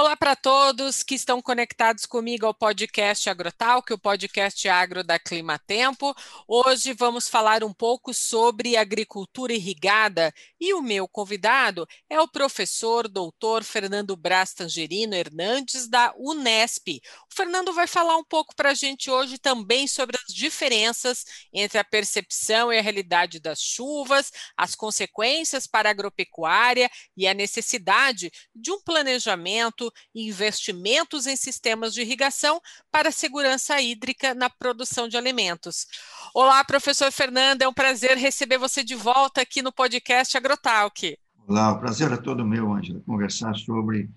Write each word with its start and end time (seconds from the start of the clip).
Olá 0.00 0.16
para 0.16 0.34
todos 0.34 1.02
que 1.02 1.14
estão 1.14 1.42
conectados 1.42 2.06
comigo 2.06 2.46
ao 2.46 2.54
podcast 2.54 3.28
Agrotalk, 3.28 3.92
o 3.92 3.98
podcast 3.98 4.66
agro 4.66 5.04
da 5.04 5.18
Clima 5.18 5.58
Tempo. 5.58 6.16
Hoje 6.48 6.94
vamos 6.94 7.28
falar 7.28 7.62
um 7.62 7.70
pouco 7.70 8.14
sobre 8.14 8.78
agricultura 8.78 9.52
irrigada 9.52 10.32
e 10.58 10.72
o 10.72 10.80
meu 10.80 11.06
convidado 11.06 11.86
é 12.08 12.18
o 12.18 12.26
professor 12.26 13.08
doutor 13.08 13.62
Fernando 13.62 14.16
Braz 14.16 14.54
Tangerino 14.54 15.14
Hernandes 15.14 15.86
da 15.86 16.14
Unesp. 16.16 17.02
O 17.30 17.34
Fernando 17.34 17.70
vai 17.74 17.86
falar 17.86 18.16
um 18.16 18.24
pouco 18.24 18.56
para 18.56 18.70
a 18.70 18.74
gente 18.74 19.10
hoje 19.10 19.36
também 19.36 19.86
sobre 19.86 20.16
as 20.16 20.32
diferenças 20.32 21.26
entre 21.52 21.78
a 21.78 21.84
percepção 21.84 22.72
e 22.72 22.78
a 22.78 22.82
realidade 22.82 23.38
das 23.38 23.60
chuvas, 23.60 24.32
as 24.56 24.74
consequências 24.74 25.66
para 25.66 25.90
a 25.90 25.92
agropecuária 25.92 26.90
e 27.14 27.28
a 27.28 27.34
necessidade 27.34 28.32
de 28.54 28.72
um 28.72 28.80
planejamento 28.80 29.89
investimentos 30.14 31.26
em 31.26 31.36
sistemas 31.36 31.94
de 31.94 32.02
irrigação 32.02 32.60
para 32.90 33.10
segurança 33.10 33.80
hídrica 33.80 34.34
na 34.34 34.50
produção 34.50 35.08
de 35.08 35.16
alimentos. 35.16 35.86
Olá, 36.34 36.64
professor 36.64 37.10
Fernando, 37.12 37.62
é 37.62 37.68
um 37.68 37.74
prazer 37.74 38.16
receber 38.16 38.58
você 38.58 38.82
de 38.82 38.94
volta 38.94 39.40
aqui 39.40 39.62
no 39.62 39.72
podcast 39.72 40.36
Agrotalk. 40.36 41.16
Olá, 41.46 41.72
o 41.72 41.80
prazer 41.80 42.12
é 42.12 42.16
todo 42.16 42.44
meu, 42.44 42.72
Ângela, 42.72 43.02
conversar 43.06 43.54
sobre 43.54 44.08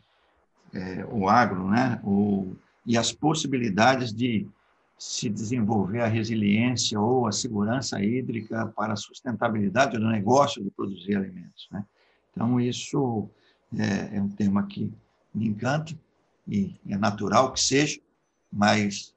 é, 0.73 1.05
o 1.09 1.27
agro, 1.27 1.67
né? 1.67 1.99
O, 2.03 2.55
e 2.85 2.97
as 2.97 3.11
possibilidades 3.11 4.13
de 4.13 4.47
se 4.97 5.29
desenvolver 5.29 6.01
a 6.01 6.07
resiliência 6.07 6.99
ou 6.99 7.27
a 7.27 7.31
segurança 7.31 8.01
hídrica 8.01 8.67
para 8.75 8.93
a 8.93 8.97
sustentabilidade 8.97 9.97
do 9.97 10.07
negócio 10.07 10.63
de 10.63 10.71
produzir 10.71 11.17
alimentos. 11.17 11.67
Né? 11.71 11.83
Então, 12.31 12.59
isso 12.59 13.29
é, 13.77 14.17
é 14.17 14.21
um 14.21 14.29
tema 14.29 14.65
que 14.65 14.91
me 15.33 15.47
encanta, 15.47 15.93
e 16.47 16.75
é 16.87 16.97
natural 16.97 17.53
que 17.53 17.61
seja, 17.61 17.99
mas 18.51 19.15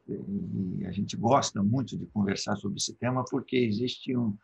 a 0.86 0.90
gente 0.92 1.16
gosta 1.16 1.62
muito 1.62 1.96
de 1.98 2.06
conversar 2.06 2.56
sobre 2.56 2.78
esse 2.78 2.94
tema 2.94 3.24
porque 3.30 3.56
existe 3.56 4.16
um, 4.16 4.34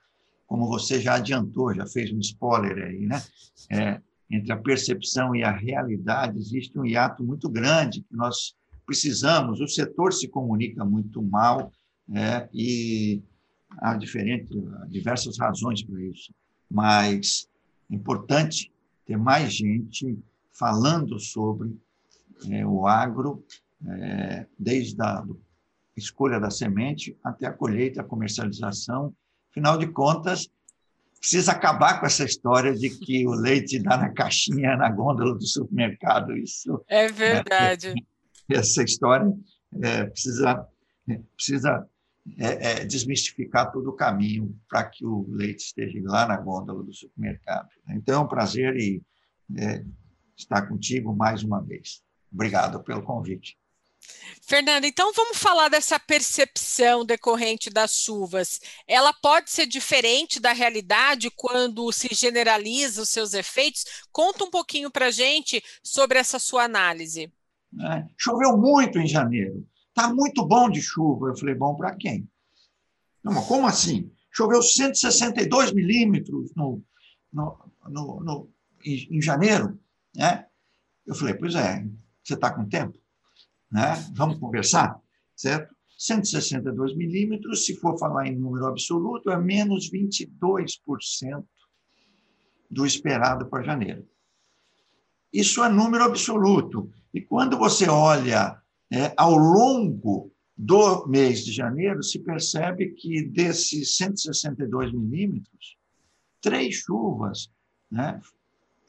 como 0.46 0.66
você 0.66 1.00
já 1.00 1.14
adiantou, 1.14 1.74
já 1.74 1.86
fez 1.86 2.12
um 2.12 2.18
spoiler 2.18 2.86
aí, 2.86 3.06
né? 3.06 3.22
É, 3.70 4.00
entre 4.30 4.52
a 4.52 4.56
percepção 4.56 5.34
e 5.34 5.42
a 5.42 5.50
realidade 5.50 6.38
existe 6.38 6.78
um 6.78 6.84
hiato 6.84 7.24
muito 7.24 7.48
grande 7.48 8.02
que 8.02 8.14
nós 8.14 8.54
precisamos. 8.84 9.60
O 9.60 9.68
setor 9.68 10.12
se 10.12 10.28
comunica 10.28 10.84
muito 10.84 11.22
mal 11.22 11.72
é, 12.14 12.48
e 12.52 13.22
há, 13.78 13.96
diferentes, 13.96 14.56
há 14.80 14.86
diversas 14.86 15.38
razões 15.38 15.82
para 15.82 16.02
isso, 16.02 16.34
mas 16.70 17.48
é 17.90 17.94
importante 17.94 18.70
ter 19.06 19.16
mais 19.16 19.54
gente 19.54 20.18
falando 20.52 21.18
sobre 21.18 21.76
é, 22.50 22.66
o 22.66 22.86
agro, 22.86 23.44
é, 23.86 24.46
desde 24.58 25.00
a 25.02 25.24
escolha 25.96 26.38
da 26.38 26.50
semente 26.50 27.16
até 27.22 27.46
a 27.46 27.52
colheita, 27.52 28.00
a 28.00 28.04
comercialização. 28.04 29.14
Afinal 29.50 29.76
de 29.78 29.86
contas, 29.88 30.48
precisa 31.18 31.52
acabar 31.52 32.00
com 32.00 32.06
essa 32.06 32.24
história 32.24 32.74
de 32.74 32.90
que 32.90 33.26
o 33.26 33.30
leite 33.30 33.78
dá 33.78 33.96
na 33.96 34.10
caixinha, 34.10 34.76
na 34.76 34.90
gôndola 34.90 35.34
do 35.34 35.46
supermercado. 35.46 36.36
Isso 36.36 36.82
é 36.88 37.08
verdade. 37.08 37.94
É, 38.50 38.56
essa 38.56 38.82
história 38.82 39.32
é, 39.80 40.04
precisa, 40.04 40.66
precisa 41.36 41.88
é, 42.38 42.70
é, 42.70 42.84
desmistificar 42.84 43.72
todo 43.72 43.90
o 43.90 43.94
caminho 43.94 44.56
para 44.68 44.84
que 44.84 45.04
o 45.04 45.26
leite 45.28 45.64
esteja 45.64 46.00
lá 46.04 46.26
na 46.26 46.36
gôndola 46.36 46.82
do 46.82 46.92
supermercado. 46.92 47.68
Então, 47.90 48.20
é 48.20 48.24
um 48.24 48.28
prazer 48.28 48.76
e 48.76 49.02
é, 49.56 49.84
estar 50.36 50.66
contigo 50.68 51.14
mais 51.14 51.42
uma 51.42 51.60
vez. 51.60 52.02
Obrigado 52.32 52.82
pelo 52.82 53.02
convite. 53.02 53.56
Fernanda, 54.42 54.86
então 54.86 55.12
vamos 55.14 55.38
falar 55.38 55.68
dessa 55.68 55.98
percepção 55.98 57.04
decorrente 57.04 57.70
das 57.70 57.94
chuvas. 57.94 58.60
Ela 58.86 59.12
pode 59.12 59.50
ser 59.50 59.66
diferente 59.66 60.40
da 60.40 60.52
realidade 60.52 61.30
quando 61.30 61.90
se 61.92 62.08
generaliza 62.12 63.02
os 63.02 63.08
seus 63.08 63.34
efeitos? 63.34 63.84
Conta 64.10 64.44
um 64.44 64.50
pouquinho 64.50 64.90
para 64.90 65.06
a 65.06 65.10
gente 65.10 65.62
sobre 65.82 66.18
essa 66.18 66.38
sua 66.38 66.64
análise. 66.64 67.32
É, 67.80 68.04
choveu 68.18 68.56
muito 68.56 68.98
em 68.98 69.06
janeiro. 69.06 69.66
Está 69.88 70.12
muito 70.12 70.44
bom 70.44 70.68
de 70.68 70.82
chuva. 70.82 71.28
Eu 71.28 71.36
falei, 71.36 71.54
bom 71.54 71.76
para 71.76 71.94
quem? 71.94 72.28
Não, 73.22 73.32
mas 73.32 73.46
como 73.46 73.66
assim? 73.66 74.10
Choveu 74.30 74.62
162 74.62 75.72
milímetros 75.72 76.52
no, 76.56 76.82
no, 77.32 77.58
no, 77.88 78.20
no 78.20 78.50
em, 78.84 79.18
em 79.18 79.22
janeiro. 79.22 79.78
Né? 80.14 80.46
Eu 81.06 81.14
falei, 81.14 81.34
pois 81.34 81.54
é, 81.54 81.84
você 82.22 82.34
está 82.34 82.52
com 82.52 82.68
tempo? 82.68 82.98
Né? 83.70 83.94
Vamos 84.14 84.38
conversar? 84.38 85.00
Certo? 85.34 85.74
162 85.98 86.96
milímetros, 86.96 87.64
se 87.64 87.76
for 87.76 87.96
falar 87.98 88.26
em 88.26 88.36
número 88.36 88.66
absoluto, 88.66 89.30
é 89.30 89.36
menos 89.36 89.90
22% 89.90 91.44
do 92.68 92.84
esperado 92.84 93.46
para 93.46 93.62
janeiro. 93.62 94.06
Isso 95.32 95.62
é 95.62 95.68
número 95.68 96.04
absoluto. 96.04 96.90
E 97.14 97.20
quando 97.20 97.56
você 97.56 97.88
olha 97.88 98.60
é, 98.90 99.12
ao 99.16 99.36
longo 99.36 100.32
do 100.56 101.06
mês 101.06 101.44
de 101.44 101.52
janeiro, 101.52 102.02
se 102.02 102.18
percebe 102.18 102.90
que 102.92 103.22
desses 103.22 103.96
162 103.96 104.92
milímetros, 104.92 105.76
três 106.40 106.74
chuvas 106.74 107.50
né, 107.90 108.20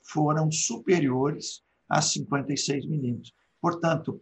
foram 0.03 0.51
superiores 0.51 1.63
a 1.87 2.01
56 2.01 2.85
milímetros. 2.85 3.33
Portanto, 3.61 4.21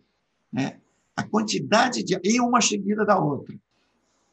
né, 0.52 0.80
a 1.16 1.24
quantidade 1.24 2.04
de. 2.04 2.20
e 2.24 2.40
uma 2.40 2.62
seguida 2.62 3.06
da 3.06 3.20
outra. 3.20 3.56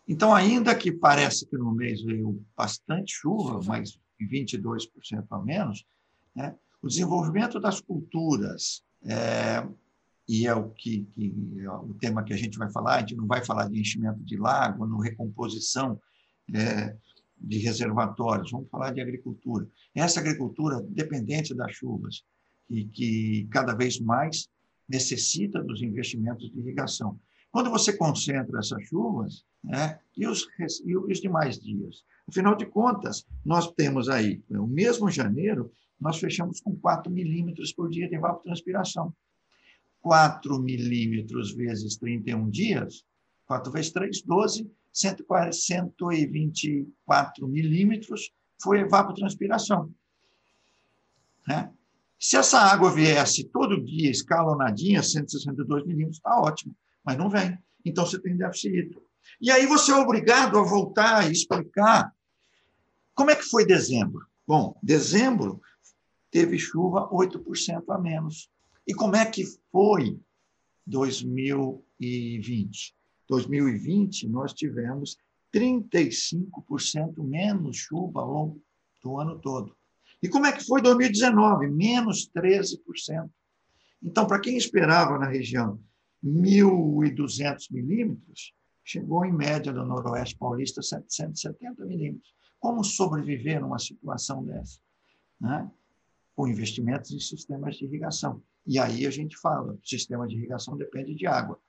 Então, 0.07 0.35
ainda 0.35 0.75
que 0.75 0.91
pareça 0.91 1.47
que 1.47 1.57
no 1.57 1.73
mês 1.73 2.03
veio 2.03 2.43
bastante 2.57 3.13
chuva, 3.13 3.61
mais 3.67 3.99
22% 4.21 5.27
a 5.31 5.39
menos, 5.39 5.85
né, 6.35 6.57
o 6.83 6.89
desenvolvimento 6.89 7.61
das 7.61 7.81
culturas, 7.81 8.83
é, 9.05 9.67
e 10.29 10.47
é 10.47 10.55
o 10.55 10.71
que, 10.71 11.07
que 11.15 11.61
é 11.61 11.71
o 11.71 11.95
tema 11.95 12.23
que 12.23 12.33
a 12.33 12.37
gente 12.37 12.59
vai 12.59 12.71
falar, 12.71 12.97
a 12.97 13.01
gente 13.01 13.17
não 13.17 13.27
vai 13.27 13.45
falar 13.45 13.69
de 13.69 13.81
enchimento 13.81 14.21
de 14.25 14.37
lago, 14.37 14.87
no 14.87 14.99
recomposição 14.99 16.01
é, 16.55 16.97
de 17.41 17.59
reservatórios, 17.59 18.51
vamos 18.51 18.69
falar 18.69 18.93
de 18.93 19.01
agricultura. 19.01 19.69
Essa 19.95 20.21
agricultura 20.21 20.81
dependente 20.89 21.55
das 21.55 21.73
chuvas 21.73 22.25
e 22.69 22.85
que 22.85 23.49
cada 23.51 23.75
vez 23.75 24.01
mais 24.01 24.49
necessita 24.89 25.63
dos 25.63 25.83
investimentos 25.83 26.51
de 26.51 26.59
irrigação. 26.59 27.19
Quando 27.51 27.71
você 27.71 27.97
concentra 27.97 28.59
essas 28.59 28.83
chuvas, 28.85 29.45
né, 29.65 29.99
e, 30.17 30.27
os, 30.27 30.47
e 30.85 30.97
os 30.97 31.21
demais 31.21 31.59
dias? 31.59 32.05
Afinal 32.29 32.55
de 32.55 32.67
contas, 32.67 33.27
nós 33.45 33.71
temos 33.73 34.09
aí, 34.09 34.43
o 34.51 34.67
mesmo 34.67 35.11
janeiro, 35.11 35.73
nós 35.99 36.19
fechamos 36.19 36.61
com 36.61 36.77
4 36.77 37.11
milímetros 37.11 37.73
por 37.73 37.89
dia 37.89 38.09
de 38.09 38.15
evapotranspiração. 38.15 39.13
4 40.01 40.59
milímetros 40.61 41.53
vezes 41.53 41.97
31 41.97 42.49
dias, 42.51 43.05
4 43.47 43.73
vezes 43.73 43.91
3, 43.93 44.23
12, 44.23 44.71
124 45.01 47.47
milímetros 47.47 48.33
foi 48.61 48.81
evapotranspiração. 48.81 49.95
Né? 51.47 51.73
Se 52.19 52.37
essa 52.37 52.59
água 52.59 52.91
viesse 52.91 53.45
todo 53.45 53.81
dia, 53.83 54.11
escalonadinha, 54.11 55.03
162 55.03 55.87
milímetros, 55.87 56.17
está 56.17 56.41
ótimo, 56.41 56.75
mas 57.05 57.17
não 57.17 57.31
vem. 57.31 57.57
Então 57.85 58.05
você 58.05 58.21
tem 58.21 58.37
déficit 58.37 58.77
hídrico. 58.77 59.09
E 59.41 59.49
aí 59.51 59.67
você 59.67 59.93
é 59.93 59.97
obrigado 59.97 60.59
a 60.59 60.63
voltar 60.63 61.29
e 61.29 61.33
explicar 61.33 62.13
como 63.15 63.31
é 63.31 63.37
que 63.37 63.45
foi 63.45 63.65
dezembro. 63.65 64.27
Bom, 64.47 64.79
dezembro 64.83 65.63
teve 66.31 66.59
chuva 66.59 67.09
8% 67.11 67.85
a 67.89 67.99
menos. 67.99 68.51
E 68.87 68.95
como 68.95 69.17
é 69.17 69.25
que 69.25 69.45
foi 69.71 70.21
2020? 70.87 72.98
2020, 73.29 74.29
nós 74.29 74.53
tivemos 74.53 75.17
35% 75.55 77.23
menos 77.23 77.77
chuva 77.77 78.21
ao 78.21 78.31
longo 78.31 78.63
do 79.03 79.19
ano 79.19 79.39
todo. 79.39 79.77
E 80.23 80.29
como 80.29 80.47
é 80.47 80.53
que 80.53 80.65
foi 80.65 80.83
2019? 80.83 81.69
Menos 81.69 82.29
13%. 82.31 83.31
Então, 84.03 84.27
para 84.27 84.41
quem 84.41 84.57
esperava 84.57 85.19
na 85.19 85.29
região 85.29 85.81
1.200 86.25 87.71
milímetros, 87.71 88.53
chegou 88.85 89.25
em 89.25 89.33
média 89.33 89.73
do 89.73 89.85
Noroeste 89.85 90.37
Paulista 90.37 90.83
770 90.83 91.85
milímetros. 91.85 92.35
Como 92.59 92.83
sobreviver 92.83 93.61
numa 93.61 93.79
situação 93.79 94.45
dessa? 94.45 94.81
Né? 95.41 95.71
Com 96.35 96.49
investimentos 96.49 97.13
em 97.13 97.21
sistemas 97.21 97.77
de 97.77 97.85
irrigação. 97.85 98.43
E 98.67 98.79
aí 98.79 99.07
a 99.07 99.11
gente 99.11 99.37
fala, 99.37 99.73
o 99.73 99.81
sistema 99.87 100.27
de 100.27 100.37
irrigação 100.37 100.77
depende 100.77 101.15
de 101.15 101.27
água. 101.27 101.61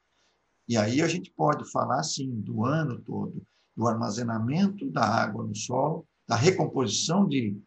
E 0.69 0.77
aí 0.77 1.01
a 1.01 1.07
gente 1.07 1.31
pode 1.31 1.69
falar, 1.71 2.03
sim, 2.03 2.29
do 2.41 2.63
ano 2.63 3.01
todo, 3.01 3.41
do 3.75 3.87
armazenamento 3.87 4.87
da 4.91 5.03
água 5.03 5.43
no 5.43 5.55
solo, 5.55 6.07
da 6.27 6.35
recomposição 6.35 7.27
de, 7.27 7.59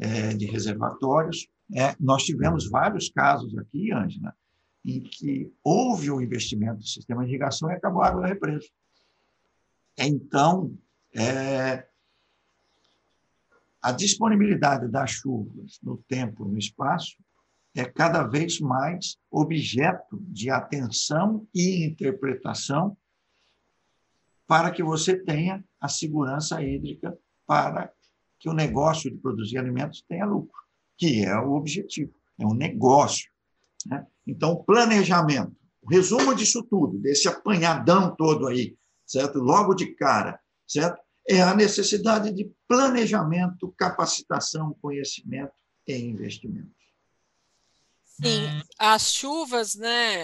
é, 0.00 0.32
de 0.34 0.46
reservatórios. 0.46 1.48
É, 1.74 1.96
nós 1.98 2.22
tivemos 2.22 2.70
vários 2.70 3.08
casos 3.08 3.58
aqui, 3.58 3.92
Ângela, 3.92 4.32
em 4.84 5.00
que 5.00 5.52
houve 5.64 6.12
o 6.12 6.18
um 6.18 6.20
investimento 6.20 6.76
no 6.76 6.86
sistema 6.86 7.24
de 7.24 7.30
irrigação 7.30 7.68
e 7.72 7.74
acabou 7.74 8.02
a 8.02 8.06
água 8.06 8.20
da 8.20 8.28
represa. 8.28 8.68
Então, 9.98 10.78
é, 11.12 11.88
a 13.82 13.90
disponibilidade 13.90 14.86
das 14.86 15.10
chuvas 15.10 15.80
no 15.82 15.96
tempo 16.06 16.44
no 16.44 16.56
espaço 16.56 17.16
é 17.74 17.84
cada 17.84 18.22
vez 18.22 18.60
mais 18.60 19.16
objeto 19.30 20.18
de 20.28 20.48
atenção 20.48 21.46
e 21.54 21.84
interpretação 21.84 22.96
para 24.46 24.70
que 24.70 24.82
você 24.82 25.16
tenha 25.16 25.64
a 25.80 25.88
segurança 25.88 26.62
hídrica 26.62 27.16
para 27.46 27.92
que 28.38 28.48
o 28.48 28.52
negócio 28.52 29.10
de 29.10 29.16
produzir 29.16 29.58
alimentos 29.58 30.04
tenha 30.08 30.24
lucro, 30.24 30.60
que 30.96 31.24
é 31.24 31.36
o 31.36 31.54
objetivo, 31.54 32.12
é 32.38 32.46
um 32.46 32.54
negócio. 32.54 33.30
Né? 33.86 34.06
Então, 34.26 34.62
planejamento, 34.64 35.56
o 35.82 35.88
resumo 35.88 36.34
disso 36.34 36.62
tudo, 36.62 36.98
desse 36.98 37.28
apanhadão 37.28 38.14
todo 38.14 38.46
aí, 38.46 38.76
certo? 39.04 39.38
Logo 39.38 39.74
de 39.74 39.94
cara, 39.94 40.38
certo? 40.66 41.00
É 41.28 41.42
a 41.42 41.54
necessidade 41.54 42.32
de 42.32 42.50
planejamento, 42.68 43.74
capacitação, 43.76 44.76
conhecimento 44.80 45.52
e 45.86 45.96
investimento. 45.96 46.83
Sim, 48.24 48.54
as 48.78 49.12
chuvas, 49.12 49.74
né? 49.74 50.22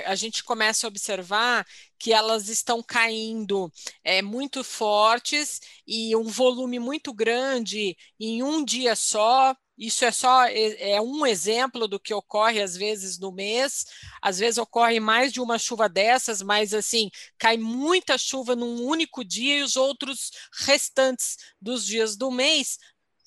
É, 0.00 0.06
a 0.06 0.14
gente 0.14 0.44
começa 0.44 0.86
a 0.86 0.88
observar 0.88 1.66
que 1.98 2.12
elas 2.12 2.48
estão 2.48 2.82
caindo 2.82 3.72
é, 4.04 4.20
muito 4.20 4.62
fortes 4.62 5.58
e 5.86 6.14
um 6.14 6.24
volume 6.24 6.78
muito 6.78 7.12
grande 7.12 7.96
em 8.20 8.42
um 8.42 8.62
dia 8.62 8.94
só. 8.94 9.56
Isso 9.78 10.04
é 10.04 10.10
só 10.12 10.44
é, 10.44 10.92
é 10.92 11.00
um 11.00 11.24
exemplo 11.24 11.88
do 11.88 11.98
que 11.98 12.12
ocorre 12.12 12.60
às 12.60 12.76
vezes 12.76 13.18
no 13.18 13.32
mês. 13.32 13.86
Às 14.20 14.38
vezes 14.38 14.58
ocorre 14.58 15.00
mais 15.00 15.32
de 15.32 15.40
uma 15.40 15.58
chuva 15.58 15.88
dessas, 15.88 16.42
mas 16.42 16.74
assim 16.74 17.08
cai 17.38 17.56
muita 17.56 18.18
chuva 18.18 18.54
num 18.54 18.82
único 18.84 19.24
dia 19.24 19.58
e 19.60 19.62
os 19.62 19.74
outros 19.74 20.30
restantes 20.66 21.36
dos 21.60 21.86
dias 21.86 22.14
do 22.14 22.30
mês 22.30 22.78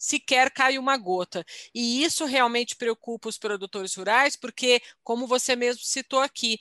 sequer 0.02 0.52
cai 0.52 0.78
uma 0.78 0.98
gota. 0.98 1.46
E 1.74 2.04
isso 2.04 2.26
realmente 2.26 2.76
preocupa 2.76 3.30
os 3.30 3.38
produtores 3.38 3.94
rurais, 3.96 4.36
porque, 4.36 4.82
como 5.04 5.28
você 5.28 5.56
mesmo 5.56 5.84
citou 5.84 6.20
aqui, 6.20 6.60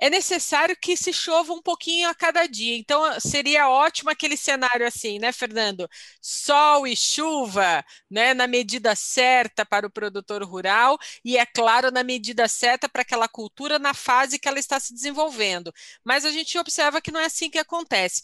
é 0.00 0.08
necessário 0.08 0.76
que 0.80 0.96
se 0.96 1.12
chova 1.12 1.52
um 1.52 1.60
pouquinho 1.62 2.08
a 2.08 2.14
cada 2.14 2.46
dia. 2.46 2.76
Então, 2.76 3.18
seria 3.20 3.68
ótimo 3.68 4.10
aquele 4.10 4.36
cenário 4.36 4.86
assim, 4.86 5.18
né, 5.18 5.32
Fernando? 5.32 5.88
Sol 6.20 6.86
e 6.86 6.96
chuva, 6.96 7.84
né, 8.10 8.32
na 8.34 8.46
medida 8.46 8.94
certa 8.94 9.66
para 9.66 9.86
o 9.86 9.90
produtor 9.90 10.42
rural 10.44 10.98
e, 11.24 11.36
é 11.36 11.44
claro, 11.46 11.90
na 11.90 12.04
medida 12.04 12.46
certa 12.48 12.88
para 12.88 13.02
aquela 13.02 13.28
cultura 13.28 13.78
na 13.78 13.92
fase 13.94 14.38
que 14.38 14.48
ela 14.48 14.58
está 14.58 14.78
se 14.78 14.94
desenvolvendo. 14.94 15.72
Mas 16.04 16.24
a 16.24 16.30
gente 16.30 16.56
observa 16.58 17.00
que 17.00 17.10
não 17.10 17.20
é 17.20 17.26
assim 17.26 17.50
que 17.50 17.58
acontece 17.58 18.22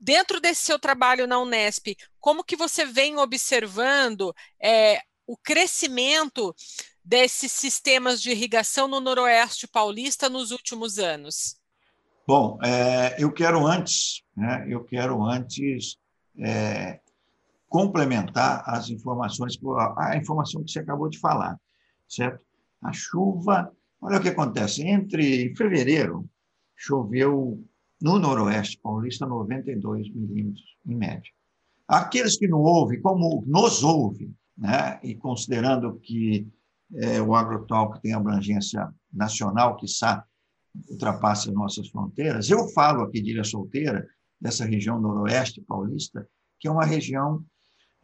dentro 0.00 0.40
desse 0.40 0.66
seu 0.66 0.78
trabalho 0.78 1.26
na 1.26 1.38
Unesp, 1.40 1.96
como 2.20 2.44
que 2.44 2.56
você 2.56 2.84
vem 2.84 3.16
observando 3.16 4.34
é, 4.62 5.00
o 5.28 5.36
crescimento 5.36 6.56
desses 7.04 7.52
sistemas 7.52 8.20
de 8.20 8.30
irrigação 8.30 8.88
no 8.88 8.98
Noroeste 8.98 9.68
Paulista 9.68 10.30
nos 10.30 10.50
últimos 10.50 10.98
anos? 10.98 11.56
Bom, 12.26 12.58
é, 12.62 13.22
eu 13.22 13.30
quero 13.30 13.66
antes, 13.66 14.22
né, 14.34 14.66
eu 14.68 14.82
quero 14.84 15.22
antes 15.22 15.96
é, 16.38 17.00
complementar 17.68 18.62
as 18.66 18.88
informações, 18.88 19.58
a 19.98 20.16
informação 20.16 20.64
que 20.64 20.72
você 20.72 20.80
acabou 20.80 21.10
de 21.10 21.18
falar, 21.18 21.60
certo? 22.08 22.42
A 22.82 22.92
chuva, 22.92 23.70
olha 24.00 24.18
o 24.18 24.22
que 24.22 24.28
acontece, 24.28 24.82
entre 24.82 25.54
fevereiro 25.54 26.28
choveu 26.74 27.62
no 28.00 28.18
Noroeste 28.18 28.78
Paulista, 28.78 29.26
92 29.26 30.08
milímetros 30.10 30.76
em 30.86 30.94
média. 30.94 31.32
Aqueles 31.86 32.38
que 32.38 32.46
não 32.46 32.60
ouvem, 32.60 33.00
como 33.00 33.42
nos 33.46 33.82
ouvem, 33.82 34.34
né, 34.58 34.98
e 35.02 35.14
considerando 35.14 35.98
que 36.00 36.46
é, 36.96 37.22
o 37.22 37.34
agrotalk 37.34 38.00
tem 38.00 38.12
abrangência 38.12 38.92
nacional, 39.12 39.76
que 39.76 39.86
ultrapassa 40.90 41.52
nossas 41.52 41.88
fronteiras, 41.88 42.50
eu 42.50 42.68
falo 42.68 43.02
aqui 43.02 43.20
de 43.20 43.30
Ilha 43.30 43.44
Solteira, 43.44 44.06
dessa 44.40 44.64
região 44.64 45.00
noroeste 45.00 45.60
paulista, 45.60 46.26
que 46.58 46.68
é 46.68 46.70
uma 46.70 46.84
região 46.84 47.44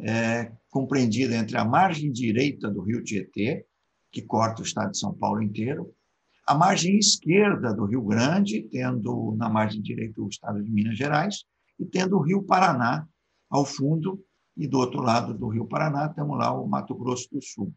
é, 0.01 0.53
compreendida 0.71 1.37
entre 1.37 1.57
a 1.57 1.65
margem 1.65 2.11
direita 2.11 2.71
do 2.71 2.83
rio 2.83 3.03
Tietê, 3.03 3.65
que 4.11 4.23
corta 4.23 4.63
o 4.63 4.65
estado 4.65 4.93
de 4.93 4.99
São 4.99 5.13
Paulo 5.13 5.43
inteiro, 5.43 5.93
a 6.47 6.55
margem 6.55 6.99
esquerda 6.99 7.73
do 7.73 7.87
Rio 7.87 8.03
Grande, 8.03 8.69
tendo 8.71 9.35
na 9.37 9.49
margem 9.49 9.81
direita 9.81 10.21
o 10.21 10.29
estado 10.29 10.63
de 10.63 10.71
Minas 10.71 10.97
Gerais, 10.97 11.45
e 11.79 11.87
tendo 11.87 12.17
o 12.17 12.23
Rio 12.23 12.43
Paraná 12.43 13.07
ao 13.49 13.65
fundo, 13.65 14.23
e 14.57 14.67
do 14.67 14.79
outro 14.79 15.01
lado 15.01 15.35
do 15.35 15.49
Rio 15.49 15.67
Paraná 15.67 16.09
temos 16.09 16.39
lá 16.39 16.53
o 16.53 16.67
Mato 16.67 16.95
Grosso 16.95 17.29
do 17.31 17.43
Sul. 17.43 17.73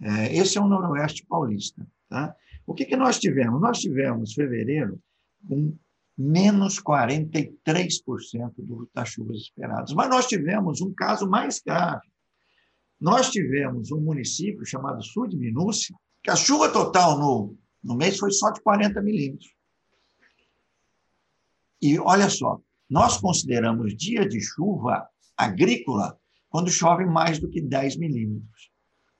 É, 0.00 0.36
esse 0.36 0.58
é 0.58 0.60
o 0.60 0.66
Noroeste 0.66 1.24
Paulista. 1.26 1.86
Tá? 2.08 2.34
O 2.66 2.74
que, 2.74 2.84
que 2.84 2.96
nós 2.96 3.18
tivemos? 3.18 3.60
Nós 3.60 3.78
tivemos 3.78 4.34
fevereiro 4.34 5.00
com 5.48 5.76
menos 6.16 6.80
43% 6.80 7.52
das 8.94 9.08
chuvas 9.08 9.38
esperadas. 9.38 9.92
Mas 9.92 10.08
nós 10.08 10.26
tivemos 10.26 10.80
um 10.80 10.92
caso 10.92 11.28
mais 11.28 11.60
grave. 11.64 12.06
Nós 13.00 13.30
tivemos 13.30 13.90
um 13.92 14.00
município 14.00 14.64
chamado 14.64 15.02
Sul 15.02 15.28
de 15.28 15.36
Minúcia, 15.36 15.94
que 16.22 16.30
a 16.30 16.36
chuva 16.36 16.70
total 16.70 17.18
no 17.18 17.56
no 17.84 17.94
mês 17.94 18.18
foi 18.18 18.32
só 18.32 18.50
de 18.50 18.62
40 18.62 19.02
milímetros. 19.02 19.54
E 21.82 21.98
olha 21.98 22.30
só, 22.30 22.58
nós 22.88 23.18
consideramos 23.18 23.94
dia 23.94 24.26
de 24.26 24.40
chuva 24.40 25.06
agrícola 25.36 26.18
quando 26.48 26.70
chove 26.70 27.04
mais 27.04 27.38
do 27.38 27.48
que 27.48 27.60
10 27.60 27.96
milímetros. 27.96 28.70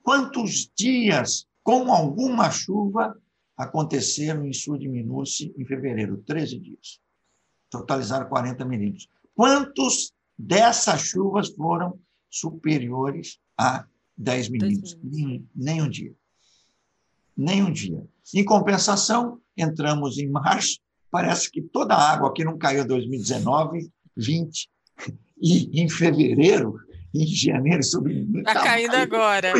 Quantos 0.02 0.70
dias 0.76 1.46
com 1.62 1.92
alguma 1.92 2.50
chuva 2.50 3.16
aconteceram 3.56 4.46
em 4.46 4.52
Sul 4.52 4.78
de 4.78 4.88
Minúcia 4.88 5.52
em 5.56 5.64
fevereiro? 5.64 6.22
13 6.26 6.58
dias. 6.58 7.00
Totalizaram 7.70 8.28
40 8.28 8.64
milímetros. 8.64 9.08
Quantos 9.34 10.12
dessas 10.38 11.00
chuvas 11.02 11.48
foram 11.50 11.98
superiores 12.30 13.38
a 13.58 13.86
10 14.16 14.48
milímetros? 14.50 14.98
Nem, 15.02 15.48
nem 15.54 15.82
um 15.82 15.88
dia 15.88 16.14
nem 17.36 17.62
um 17.62 17.72
dia. 17.72 18.06
Em 18.34 18.44
compensação, 18.44 19.40
entramos 19.56 20.18
em 20.18 20.28
março, 20.28 20.78
parece 21.10 21.50
que 21.50 21.62
toda 21.62 21.94
a 21.94 22.12
água 22.12 22.32
que 22.32 22.44
não 22.44 22.56
caiu 22.56 22.84
em 22.84 22.86
2019, 22.86 23.90
20, 24.16 24.70
e 25.40 25.82
em 25.82 25.88
fevereiro, 25.88 26.76
em 27.14 27.26
janeiro, 27.26 27.82
sobre. 27.82 28.26
Está 28.38 28.54
caindo 28.54 28.92
caiu, 28.92 29.02
agora. 29.02 29.52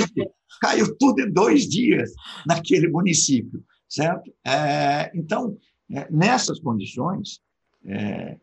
Caiu 0.60 0.96
tudo 0.96 1.20
em 1.20 1.32
dois 1.32 1.68
dias 1.68 2.12
naquele 2.46 2.88
município, 2.88 3.62
certo? 3.88 4.32
É, 4.46 5.10
então, 5.14 5.56
é, 5.92 6.08
nessas 6.10 6.60
condições, 6.60 7.40
é, 7.84 8.38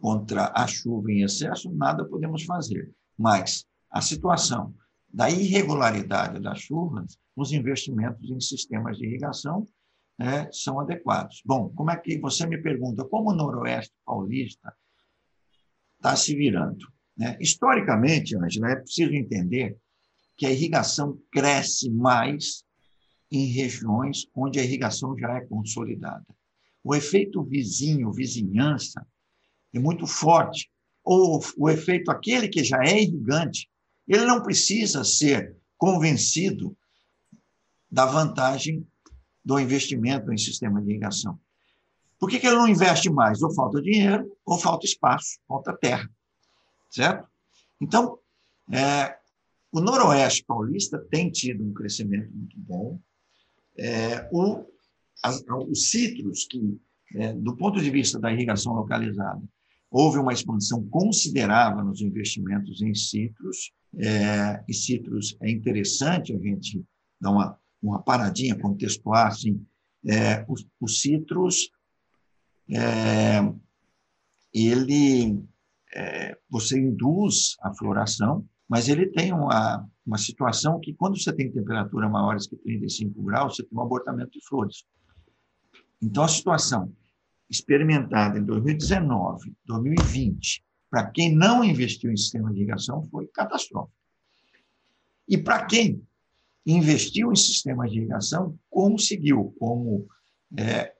contra 0.00 0.52
a 0.54 0.66
chuva 0.66 1.10
em 1.10 1.22
excesso, 1.22 1.72
nada 1.72 2.04
podemos 2.04 2.42
fazer. 2.44 2.92
Mas 3.16 3.64
a 3.90 4.00
situação 4.00 4.74
da 5.12 5.30
irregularidade 5.30 6.40
das 6.40 6.60
chuvas, 6.60 7.16
os 7.36 7.52
investimentos 7.52 8.28
em 8.28 8.40
sistemas 8.40 8.98
de 8.98 9.06
irrigação 9.06 9.64
né, 10.18 10.48
são 10.52 10.80
adequados. 10.80 11.40
Bom, 11.44 11.70
como 11.70 11.90
é 11.90 11.96
que 11.96 12.18
você 12.18 12.46
me 12.46 12.58
pergunta 12.58 13.04
como 13.04 13.30
o 13.30 13.34
Noroeste 13.34 13.94
Paulista 14.04 14.74
está 16.04 16.14
se 16.14 16.36
virando? 16.36 16.86
Né? 17.16 17.36
Historicamente, 17.40 18.36
Angela, 18.36 18.72
é 18.72 18.76
preciso 18.76 19.14
entender 19.14 19.76
que 20.36 20.44
a 20.44 20.50
irrigação 20.50 21.18
cresce 21.32 21.90
mais 21.90 22.62
em 23.32 23.46
regiões 23.46 24.26
onde 24.34 24.60
a 24.60 24.62
irrigação 24.62 25.16
já 25.16 25.38
é 25.38 25.40
consolidada. 25.40 26.26
O 26.82 26.94
efeito 26.94 27.42
vizinho, 27.42 28.12
vizinhança, 28.12 29.06
é 29.72 29.78
muito 29.78 30.06
forte. 30.06 30.70
Ou 31.02 31.42
o 31.56 31.70
efeito 31.70 32.10
aquele 32.10 32.48
que 32.48 32.62
já 32.62 32.82
é 32.84 33.00
irrigante 33.00 33.68
ele 34.06 34.26
não 34.26 34.42
precisa 34.42 35.02
ser 35.02 35.56
convencido 35.78 36.76
da 37.90 38.04
vantagem 38.04 38.86
do 39.42 39.58
investimento 39.58 40.30
em 40.30 40.36
sistema 40.36 40.82
de 40.82 40.90
irrigação. 40.90 41.38
Por 42.24 42.30
que, 42.30 42.40
que 42.40 42.46
ele 42.46 42.56
não 42.56 42.66
investe 42.66 43.10
mais? 43.10 43.42
Ou 43.42 43.52
falta 43.52 43.82
dinheiro, 43.82 44.34
ou 44.46 44.58
falta 44.58 44.86
espaço, 44.86 45.38
falta 45.46 45.76
terra. 45.76 46.10
Certo? 46.90 47.28
Então, 47.78 48.18
é, 48.72 49.18
o 49.70 49.78
Noroeste 49.78 50.42
Paulista 50.42 50.98
tem 51.10 51.30
tido 51.30 51.62
um 51.62 51.74
crescimento 51.74 52.34
muito 52.34 52.58
bom. 52.58 52.98
É, 53.76 54.26
o, 54.32 54.64
as, 55.22 55.44
os 55.68 55.90
citros, 55.90 56.46
que, 56.46 56.80
é, 57.14 57.34
do 57.34 57.54
ponto 57.58 57.78
de 57.78 57.90
vista 57.90 58.18
da 58.18 58.32
irrigação 58.32 58.72
localizada, 58.72 59.42
houve 59.90 60.18
uma 60.18 60.32
expansão 60.32 60.82
considerável 60.88 61.84
nos 61.84 62.00
investimentos 62.00 62.80
em 62.80 62.94
citros, 62.94 63.70
é, 63.98 64.64
e 64.66 64.72
citros 64.72 65.36
é 65.42 65.50
interessante 65.50 66.34
a 66.34 66.38
gente 66.38 66.82
dar 67.20 67.32
uma, 67.32 67.58
uma 67.82 68.00
paradinha, 68.00 68.58
contextuar, 68.58 69.26
assim, 69.26 69.62
é, 70.06 70.42
o, 70.48 70.54
o 70.80 70.88
citrus, 70.88 71.68
é, 72.70 73.40
ele, 74.52 75.42
é, 75.94 76.38
você 76.48 76.78
induz 76.78 77.56
a 77.60 77.74
floração, 77.74 78.46
mas 78.68 78.88
ele 78.88 79.06
tem 79.06 79.32
uma, 79.32 79.86
uma 80.06 80.18
situação 80.18 80.80
que, 80.80 80.94
quando 80.94 81.18
você 81.18 81.32
tem 81.32 81.50
temperatura 81.50 82.08
maiores 82.08 82.46
que 82.46 82.56
35 82.56 83.22
graus, 83.22 83.56
você 83.56 83.62
tem 83.62 83.78
um 83.78 83.82
abortamento 83.82 84.30
de 84.30 84.44
flores. 84.46 84.84
Então, 86.00 86.24
a 86.24 86.28
situação 86.28 86.92
experimentada 87.48 88.38
em 88.38 88.44
2019, 88.44 89.54
2020, 89.64 90.64
para 90.90 91.10
quem 91.10 91.34
não 91.34 91.64
investiu 91.64 92.10
em 92.10 92.16
sistema 92.16 92.52
de 92.52 92.58
irrigação, 92.58 93.02
foi 93.10 93.26
catastrófica. 93.26 93.98
E 95.28 95.36
para 95.36 95.64
quem 95.66 96.02
investiu 96.66 97.32
em 97.32 97.36
sistema 97.36 97.88
de 97.88 97.98
irrigação, 97.98 98.58
conseguiu, 98.70 99.54
como 99.58 100.06
é, 100.56 100.93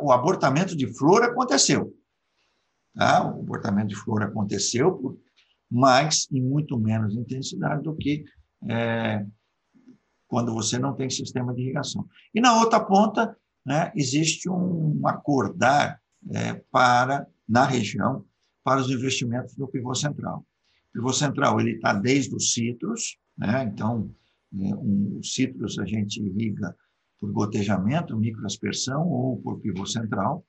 o 0.00 0.12
abortamento 0.12 0.76
de 0.76 0.86
flor 0.86 1.22
aconteceu. 1.22 1.94
Tá? 2.94 3.24
O 3.24 3.40
abortamento 3.40 3.88
de 3.88 3.96
flor 3.96 4.22
aconteceu, 4.22 5.20
mas 5.70 6.26
em 6.32 6.42
muito 6.42 6.78
menos 6.78 7.14
intensidade 7.14 7.82
do 7.82 7.94
que 7.94 8.24
é, 8.68 9.24
quando 10.26 10.52
você 10.52 10.78
não 10.78 10.94
tem 10.94 11.08
sistema 11.08 11.54
de 11.54 11.62
irrigação. 11.62 12.06
E 12.34 12.40
na 12.40 12.58
outra 12.58 12.80
ponta, 12.80 13.36
né, 13.64 13.92
existe 13.94 14.48
um 14.48 15.00
acordar 15.06 16.00
é, 16.32 16.54
para, 16.70 17.26
na 17.48 17.64
região, 17.64 18.24
para 18.64 18.80
os 18.80 18.90
investimentos 18.90 19.56
no 19.56 19.68
pivô 19.68 19.94
central. 19.94 20.44
O 20.90 20.92
pivô 20.94 21.12
central 21.12 21.60
ele 21.60 21.72
está 21.72 21.92
desde 21.92 22.34
os 22.34 22.52
citros, 22.52 23.18
né, 23.36 23.64
então, 23.72 24.10
é, 24.54 24.74
um, 24.74 25.18
os 25.18 25.34
citros 25.34 25.78
a 25.78 25.84
gente 25.84 26.20
irriga 26.20 26.74
por 27.20 27.32
gotejamento, 27.32 28.16
microaspersão 28.16 29.06
ou 29.06 29.40
por 29.40 29.60
pivô 29.60 29.86
central. 29.86 30.44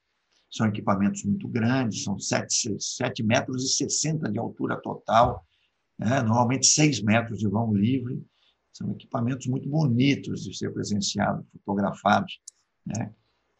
São 0.51 0.67
equipamentos 0.67 1.23
muito 1.23 1.47
grandes, 1.47 2.03
são 2.03 2.17
7, 2.17 2.77
7 2.79 3.23
metros 3.23 3.63
e 3.63 3.85
60 3.85 4.31
de 4.31 4.39
altura 4.39 4.81
total, 4.81 5.45
né, 5.97 6.21
normalmente 6.21 6.65
6 6.67 7.01
metros 7.03 7.39
de 7.39 7.47
vão 7.47 7.73
livre. 7.73 8.23
São 8.73 8.91
equipamentos 8.91 9.47
muito 9.47 9.69
bonitos 9.69 10.43
de 10.43 10.57
ser 10.57 10.71
presenciados, 10.71 11.45
fotografados. 11.51 12.39
Né? 12.85 13.13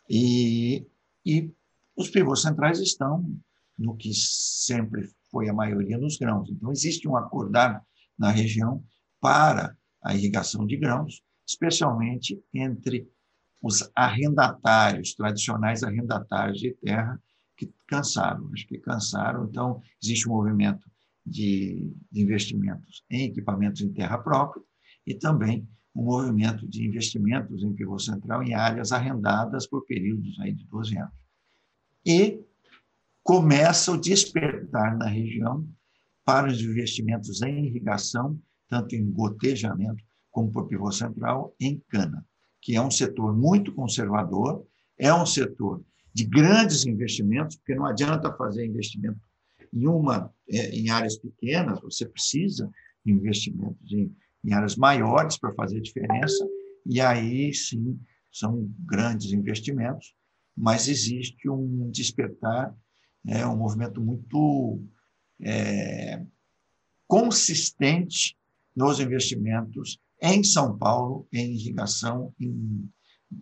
E, 0.10 0.88
e 1.26 1.52
os 1.96 2.10
pivôs 2.10 2.42
centrais 2.42 2.80
estão 2.80 3.26
no 3.78 3.96
que 3.96 4.14
sempre 4.14 5.10
foi 5.32 5.50
a 5.50 5.54
maioria 5.54 5.98
nos 5.98 6.18
grãos. 6.18 6.50
Então, 6.50 6.72
existe 6.72 7.08
um 7.08 7.16
acordar 7.16 7.84
na 8.18 8.32
região 8.32 8.84
para 9.22 9.76
a 10.02 10.16
irrigação 10.16 10.66
de 10.66 10.78
grãos, 10.78 11.22
especialmente 11.50 12.40
entre 12.54 13.10
os 13.62 13.90
arrendatários, 13.96 15.16
tradicionais 15.16 15.84
arrendatários 15.84 16.60
de 16.60 16.72
terra, 16.76 17.20
que 17.58 17.74
cansaram, 17.88 18.50
acho 18.54 18.68
que 18.68 18.78
cansaram. 18.78 19.46
Então, 19.46 19.82
existe 20.02 20.30
um 20.30 20.34
movimento 20.34 20.88
de, 21.26 21.92
investimentos 22.14 23.04
em 23.10 23.26
equipamentos 23.26 23.82
em 23.82 23.92
terra 23.92 24.20
própria 24.20 24.64
e 25.06 25.16
também 25.16 25.68
um 25.96 26.04
movimento 26.04 26.68
de 26.68 26.88
investimentos 26.88 27.64
em 27.64 27.74
pivô 27.74 27.98
central 27.98 28.44
em 28.44 28.54
áreas 28.54 28.92
arrendadas 28.92 29.68
por 29.68 29.86
períodos 29.86 30.40
aí 30.40 30.54
de 30.54 30.66
12 30.68 30.98
anos. 30.98 31.14
E 32.06 32.40
começa 33.24 33.92
o 33.92 34.00
despertar 34.00 34.96
na 34.96 35.08
região 35.08 35.68
para 36.24 36.48
os 36.48 36.62
investimentos 36.62 37.42
em 37.42 37.66
irrigação, 37.66 38.40
tanto 38.70 38.96
em 38.96 39.12
gotejamento 39.12 40.04
como 40.32 40.68
pivô 40.68 40.92
central, 40.92 41.56
em 41.60 41.82
cana, 41.90 42.26
que 42.62 42.76
é 42.76 42.82
um 42.82 42.92
setor 42.92 43.36
muito 43.36 43.74
conservador, 43.74 44.66
é 44.98 45.14
um 45.14 45.26
setor 45.26 45.84
de 46.14 46.26
grandes 46.26 46.86
investimentos, 46.86 47.56
porque 47.56 47.76
não 47.76 47.86
adianta 47.86 48.36
fazer 48.36 48.66
investimento 48.66 49.20
em 49.74 49.88
uma 49.88 50.34
é, 50.50 50.70
em 50.72 50.90
áreas 50.90 51.18
pequenas, 51.18 51.80
você 51.82 52.06
precisa 52.06 52.70
de 53.06 53.12
investimentos 53.12 53.92
em 53.92 54.14
em 54.44 54.54
áreas 54.54 54.76
maiores 54.76 55.38
para 55.38 55.54
fazer 55.54 55.82
diferença, 55.82 56.48
e 56.86 57.02
aí 57.02 57.54
sim 57.54 58.00
são 58.32 58.72
grandes 58.80 59.32
investimentos, 59.32 60.14
mas 60.56 60.88
existe 60.88 61.50
um 61.50 61.90
despertar, 61.90 62.76
é, 63.28 63.46
um 63.46 63.58
movimento 63.58 64.02
muito 64.02 64.82
é, 65.42 66.24
consistente 67.08 68.38
nos 68.76 69.00
investimentos 69.00 70.00
em 70.22 70.44
São 70.44 70.78
Paulo, 70.78 71.28
em 71.32 71.54
irrigação 71.54 72.34
em, 72.40 72.90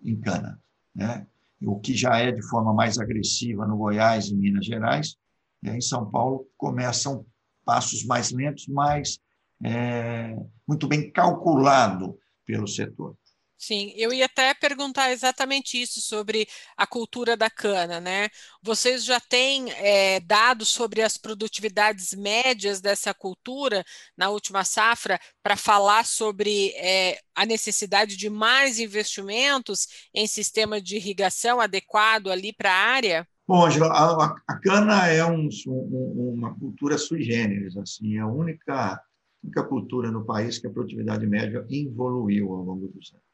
em 0.04 0.20
cana. 0.20 0.62
Né? 0.94 1.28
O 1.62 1.80
que 1.80 1.96
já 1.96 2.18
é 2.18 2.32
de 2.32 2.42
forma 2.48 2.74
mais 2.74 2.98
agressiva 2.98 3.66
no 3.66 3.78
Goiás 3.78 4.28
e 4.28 4.36
Minas 4.36 4.66
Gerais, 4.66 5.16
né? 5.62 5.78
em 5.78 5.82
São 5.82 6.10
Paulo 6.10 6.48
começam 6.58 7.26
passos 7.66 8.06
mais 8.06 8.32
lentos, 8.32 8.68
mas 8.68 9.20
é, 9.64 10.36
muito 10.68 10.88
bem 10.88 11.12
calculado 11.12 12.18
pelo 12.46 12.68
setor. 12.68 13.18
Sim, 13.60 13.92
eu 13.96 14.14
ia 14.14 14.26
até 14.26 14.54
perguntar 14.54 15.12
exatamente 15.12 15.82
isso 15.82 16.00
sobre 16.00 16.48
a 16.78 16.86
cultura 16.86 17.36
da 17.36 17.50
cana, 17.50 18.00
né? 18.00 18.30
Vocês 18.62 19.04
já 19.04 19.20
têm 19.20 19.72
é, 19.72 20.20
dados 20.20 20.70
sobre 20.70 21.02
as 21.02 21.18
produtividades 21.18 22.14
médias 22.14 22.80
dessa 22.80 23.16
cultura 23.16 23.84
na 24.16 24.30
última 24.30 24.64
safra 24.64 25.20
para 25.42 25.56
falar 25.56 26.06
sobre 26.06 26.72
é, 26.76 27.20
a 27.36 27.48
necessidade 27.48 28.16
de 28.16 28.30
mais 28.30 28.80
investimentos 28.80 29.88
em 30.14 30.28
sistema 30.28 30.80
de 30.80 30.98
irrigação 30.98 31.60
adequado 31.60 32.30
ali 32.30 32.54
para 32.54 32.72
a 32.72 32.76
área? 32.76 33.28
Bom, 33.48 33.66
Angela, 33.66 33.88
a, 33.88 34.36
a, 34.48 34.60
cana 34.60 35.08
é 35.08 35.26
um, 35.26 35.50
um, 35.66 36.34
uma 36.36 36.54
cultura 36.60 36.96
sui 36.98 37.24
generis, 37.24 37.76
assim, 37.76 38.18
é 38.18 38.20
a 38.20 38.28
única 38.28 39.02
única 39.44 39.64
cultura 39.64 40.12
no 40.12 40.26
país 40.26 40.58
que 40.58 40.68
a 40.68 40.70
produtividade 40.70 41.26
média 41.26 41.66
evoluiu 41.70 42.54
ao 42.54 42.64
longo 42.64 42.88
dos 42.88 43.14
anos. 43.14 43.27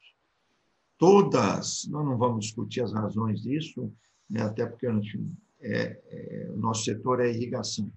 Todas, 1.04 1.86
nós 1.90 2.02
não 2.02 2.16
vamos 2.16 2.46
discutir 2.46 2.80
as 2.80 2.94
razões 2.94 3.42
disso, 3.42 3.92
né, 4.30 4.40
até 4.40 4.64
porque 4.64 4.86
é, 4.86 6.00
é, 6.08 6.50
o 6.50 6.56
nosso 6.56 6.84
setor 6.84 7.20
é 7.20 7.30
irrigação, 7.30 7.92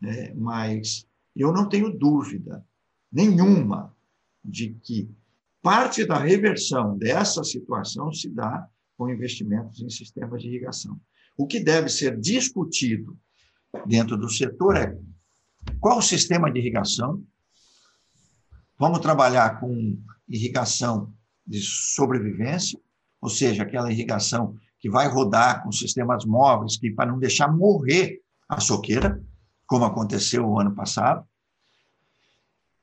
né, 0.00 0.32
mas 0.32 1.08
eu 1.34 1.52
não 1.52 1.68
tenho 1.68 1.90
dúvida 1.90 2.64
nenhuma 3.10 3.92
de 4.44 4.74
que 4.74 5.10
parte 5.60 6.04
da 6.04 6.18
reversão 6.18 6.96
dessa 6.96 7.42
situação 7.42 8.12
se 8.12 8.28
dá 8.30 8.68
com 8.96 9.10
investimentos 9.10 9.82
em 9.82 9.90
sistemas 9.90 10.40
de 10.40 10.46
irrigação. 10.46 11.00
O 11.36 11.48
que 11.48 11.58
deve 11.58 11.88
ser 11.88 12.16
discutido 12.16 13.18
dentro 13.86 14.16
do 14.16 14.30
setor 14.30 14.76
é 14.76 14.96
qual 15.80 15.98
o 15.98 16.02
sistema 16.02 16.48
de 16.48 16.60
irrigação 16.60 17.26
Vamos 18.78 18.98
trabalhar 18.98 19.58
com 19.58 19.98
irrigação 20.28 21.10
de 21.46 21.60
sobrevivência, 21.60 22.78
ou 23.20 23.30
seja, 23.30 23.62
aquela 23.62 23.90
irrigação 23.90 24.56
que 24.78 24.90
vai 24.90 25.08
rodar 25.08 25.62
com 25.62 25.72
sistemas 25.72 26.24
móveis 26.24 26.76
que 26.76 26.90
para 26.90 27.10
não 27.10 27.18
deixar 27.18 27.48
morrer 27.52 28.20
a 28.48 28.60
soqueira, 28.60 29.20
como 29.66 29.84
aconteceu 29.84 30.46
o 30.46 30.60
ano 30.60 30.74
passado. 30.74 31.26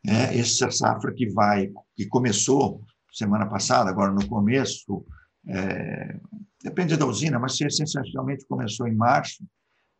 É, 0.05 0.37
essa 0.37 0.69
safra 0.69 1.13
que 1.13 1.29
vai, 1.29 1.71
que 1.95 2.05
começou 2.07 2.81
semana 3.11 3.45
passada, 3.45 3.89
agora 3.89 4.11
no 4.11 4.27
começo, 4.27 5.05
é, 5.47 6.19
depende 6.61 6.97
da 6.97 7.05
usina, 7.05 7.39
mas 7.39 7.59
essencialmente 7.61 8.45
começou 8.47 8.87
em 8.87 8.95
março, 8.95 9.45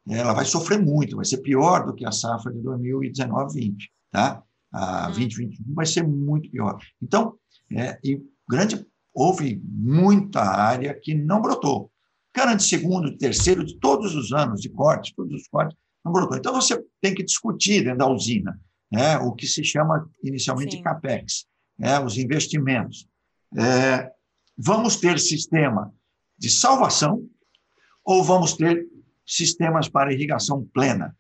ela 0.10 0.34
vai 0.34 0.46
sofrer 0.46 0.82
muito, 0.82 1.16
vai 1.16 1.26
ser 1.26 1.38
pior 1.38 1.86
do 1.86 1.94
que 1.94 2.06
a 2.06 2.12
safra 2.12 2.52
de 2.52 2.60
2019-20, 2.60 3.76
tá? 4.12 4.44
a 4.74 5.10
2021 5.10 5.66
uhum. 5.68 5.76
vai 5.76 5.86
ser 5.86 6.04
muito 6.04 6.50
pior. 6.50 6.78
Então, 7.02 7.36
é, 7.72 7.98
e 8.04 8.20
grande, 8.50 8.86
houve 9.14 9.62
muita 9.64 10.42
área 10.42 10.94
que 11.00 11.14
não 11.14 11.42
brotou. 11.42 11.92
Cana 12.34 12.56
de 12.56 12.64
segundo, 12.64 13.16
terceiro, 13.18 13.64
de 13.64 13.78
todos 13.80 14.16
os 14.16 14.32
anos 14.32 14.60
de 14.60 14.70
cortes, 14.70 15.14
todos 15.16 15.34
os 15.34 15.48
cortes, 15.48 15.78
não 16.04 16.12
brotou. 16.12 16.38
Então, 16.38 16.54
você 16.54 16.84
tem 17.00 17.14
que 17.14 17.24
discutir 17.24 17.84
dentro 17.84 18.00
da 18.00 18.08
usina 18.08 18.60
né, 18.92 19.18
o 19.18 19.34
que 19.34 19.48
se 19.48 19.64
chama 19.64 20.10
inicialmente 20.24 20.72
Sim. 20.72 20.78
de 20.78 20.84
CAPEX, 20.84 21.46
né, 21.78 22.00
os 22.00 22.18
investimentos. 22.18 23.08
É, 23.56 24.12
vamos 24.58 24.98
ter 24.98 25.20
sistema 25.20 25.94
de 26.38 26.50
salvação 26.50 27.28
ou 28.04 28.24
vamos 28.24 28.54
ter 28.54 28.86
sistemas 29.26 29.88
para 29.88 30.14
irrigação 30.14 30.68
plena? 30.74 31.16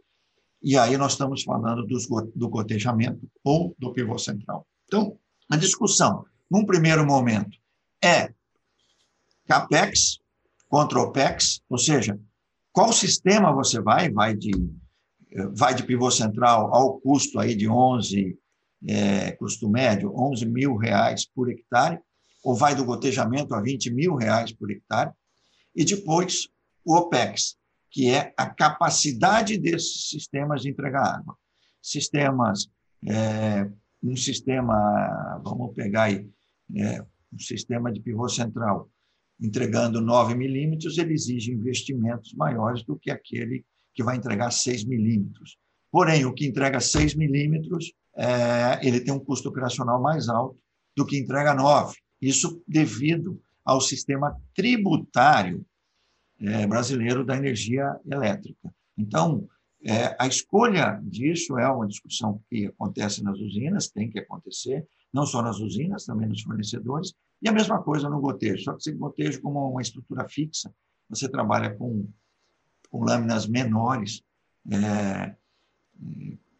E 0.61 0.77
aí 0.77 0.97
nós 0.97 1.13
estamos 1.13 1.43
falando 1.43 1.85
dos, 1.85 2.07
do 2.35 2.49
gotejamento 2.49 3.29
ou 3.43 3.75
do 3.77 3.91
pivô 3.91 4.17
central. 4.17 4.67
Então, 4.85 5.17
a 5.49 5.57
discussão, 5.57 6.25
num 6.49 6.65
primeiro 6.65 7.05
momento, 7.05 7.57
é 8.03 8.33
CAPEX 9.47 10.19
contra 10.67 10.99
OPEX, 10.99 11.61
ou 11.69 11.77
seja, 11.77 12.19
qual 12.71 12.91
sistema 12.91 13.53
você 13.53 13.79
vai, 13.79 14.11
vai 14.11 14.35
de, 14.35 14.51
vai 15.53 15.75
de 15.75 15.83
pivô 15.83 16.09
central 16.09 16.73
ao 16.73 16.99
custo 16.99 17.39
aí 17.39 17.55
de 17.55 17.69
11, 17.69 18.37
é, 18.87 19.31
custo 19.33 19.69
médio, 19.69 20.13
11 20.15 20.45
mil 20.45 20.75
reais 20.75 21.25
por 21.25 21.49
hectare, 21.49 21.99
ou 22.43 22.55
vai 22.55 22.75
do 22.75 22.83
gotejamento 22.83 23.53
a 23.53 23.61
20 23.61 23.91
mil 23.91 24.15
reais 24.15 24.51
por 24.51 24.69
hectare, 24.71 25.11
e 25.75 25.85
depois 25.85 26.47
o 26.85 26.95
OPEX, 26.95 27.55
que 27.89 28.09
é 28.09 28.33
a 28.35 28.49
capacidade 28.49 29.57
desses 29.57 30.09
sistemas 30.09 30.63
de 30.63 30.69
entregar 30.69 31.17
água. 31.17 31.37
Sistemas, 31.81 32.67
é, 33.07 33.69
um 34.03 34.15
sistema, 34.15 35.41
vamos 35.43 35.73
pegar 35.73 36.03
aí, 36.03 36.27
é, 36.75 37.01
um 37.33 37.39
sistema 37.39 37.91
de 37.91 38.01
pivô 38.01 38.27
central, 38.27 38.89
entregando 39.39 40.01
9 40.01 40.35
milímetros, 40.35 40.97
ele 40.97 41.13
exige 41.13 41.51
investimentos 41.51 42.33
maiores 42.33 42.83
do 42.83 42.97
que 42.97 43.09
aquele 43.09 43.65
que 43.93 44.03
vai 44.03 44.17
entregar 44.17 44.51
6 44.51 44.85
milímetros. 44.85 45.57
Porém, 45.91 46.25
o 46.25 46.33
que 46.33 46.45
entrega 46.45 46.79
6 46.79 47.15
milímetros, 47.15 47.93
é, 48.15 48.79
ele 48.85 48.99
tem 48.99 49.13
um 49.13 49.19
custo 49.19 49.49
operacional 49.49 50.01
mais 50.01 50.27
alto 50.27 50.57
do 50.95 51.05
que 51.05 51.17
entrega 51.17 51.53
9. 51.53 51.95
Isso 52.21 52.63
devido 52.67 53.41
ao 53.63 53.79
sistema 53.79 54.35
tributário 54.55 55.65
é, 56.39 56.67
brasileiro 56.67 57.23
da 57.23 57.37
energia 57.37 57.95
elétrica. 58.09 58.73
Então, 58.97 59.47
é, 59.85 60.15
a 60.17 60.27
escolha 60.27 60.99
disso 61.03 61.57
é 61.57 61.67
uma 61.67 61.87
discussão 61.87 62.41
que 62.49 62.67
acontece 62.67 63.23
nas 63.23 63.37
usinas, 63.39 63.89
tem 63.89 64.09
que 64.09 64.19
acontecer, 64.19 64.87
não 65.11 65.25
só 65.25 65.41
nas 65.41 65.59
usinas, 65.59 66.05
também 66.05 66.27
nos 66.27 66.41
fornecedores, 66.41 67.13
e 67.41 67.49
a 67.49 67.51
mesma 67.51 67.81
coisa 67.83 68.09
no 68.09 68.21
gotejo. 68.21 68.63
Só 68.63 68.73
que 68.73 68.89
o 68.91 68.97
gotejo, 68.97 69.41
como 69.41 69.69
uma 69.69 69.81
estrutura 69.81 70.27
fixa, 70.29 70.73
você 71.09 71.27
trabalha 71.27 71.75
com, 71.75 72.07
com 72.89 73.03
lâminas 73.03 73.45
menores 73.45 74.23
é, 74.71 75.35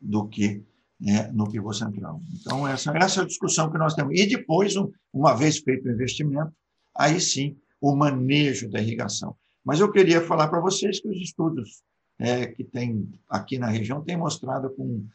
do 0.02 0.28
que 0.28 0.62
né, 1.00 1.32
no 1.32 1.50
pivô 1.50 1.74
central. 1.74 2.22
Então, 2.34 2.68
essa, 2.68 2.92
essa 2.98 3.22
é 3.22 3.24
a 3.24 3.28
discussão 3.28 3.72
que 3.72 3.78
nós 3.78 3.96
temos. 3.96 4.20
E 4.20 4.28
depois, 4.28 4.74
uma 5.14 5.34
vez 5.34 5.60
feito 5.60 5.88
o 5.88 5.92
investimento, 5.92 6.54
aí 6.96 7.20
sim, 7.22 7.58
o 7.80 7.96
manejo 7.96 8.70
da 8.70 8.82
irrigação. 8.82 9.36
Mas 9.64 9.80
eu 9.80 9.90
queria 9.92 10.22
falar 10.22 10.50
para 10.50 10.60
vocês 10.60 11.00
que 11.00 11.08
os 11.08 11.18
estudos 11.18 11.82
é, 12.24 12.48
que 12.48 12.64
tem 12.64 13.12
aqui 13.28 13.60
na 13.60 13.68
região 13.68 14.02
têm 14.02 14.16
mostrado 14.16 14.70
com 14.70 15.06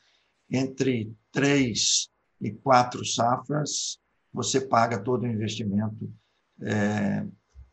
entre 0.50 1.10
três 1.32 2.10
e 2.38 2.50
quatro 2.50 3.02
safras, 3.02 3.98
você 4.30 4.60
paga 4.60 5.02
todo 5.02 5.22
o 5.22 5.26
investimento 5.26 6.12
é, 6.60 7.26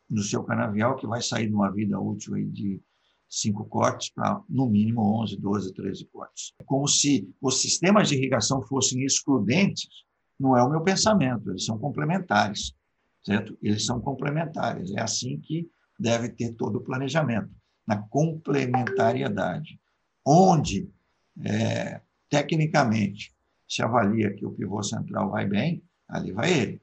no 0.09 0.23
seu 0.23 0.41
canavial, 0.41 0.95
que 0.95 1.05
vai 1.05 1.21
sair 1.21 1.49
numa 1.49 1.69
vida 1.69 1.99
útil 1.99 2.33
de 2.49 2.81
cinco 3.29 3.65
cortes 3.65 4.09
para, 4.09 4.41
no 4.49 4.69
mínimo, 4.69 5.01
11, 5.21 5.37
12, 5.37 5.73
13 5.73 6.05
cortes. 6.05 6.53
Como 6.65 6.87
se 6.87 7.29
os 7.41 7.61
sistemas 7.61 8.07
de 8.07 8.15
irrigação 8.15 8.61
fossem 8.61 9.03
excludentes, 9.03 9.89
não 10.39 10.55
é 10.55 10.63
o 10.63 10.69
meu 10.69 10.81
pensamento, 10.81 11.49
eles 11.49 11.65
são 11.65 11.77
complementares, 11.77 12.73
certo? 13.21 13.57
Eles 13.61 13.85
são 13.85 13.99
complementares, 13.99 14.93
é 14.95 15.01
assim 15.01 15.39
que 15.41 15.69
deve 15.99 16.29
ter 16.29 16.53
todo 16.53 16.77
o 16.77 16.81
planejamento, 16.81 17.49
na 17.85 17.97
complementariedade, 17.97 19.79
onde, 20.25 20.89
é, 21.43 22.01
tecnicamente, 22.29 23.33
se 23.67 23.81
avalia 23.81 24.33
que 24.33 24.45
o 24.45 24.51
pivô 24.51 24.81
central 24.83 25.31
vai 25.31 25.45
bem, 25.45 25.83
ali 26.07 26.31
vai 26.31 26.51
ele. 26.51 26.81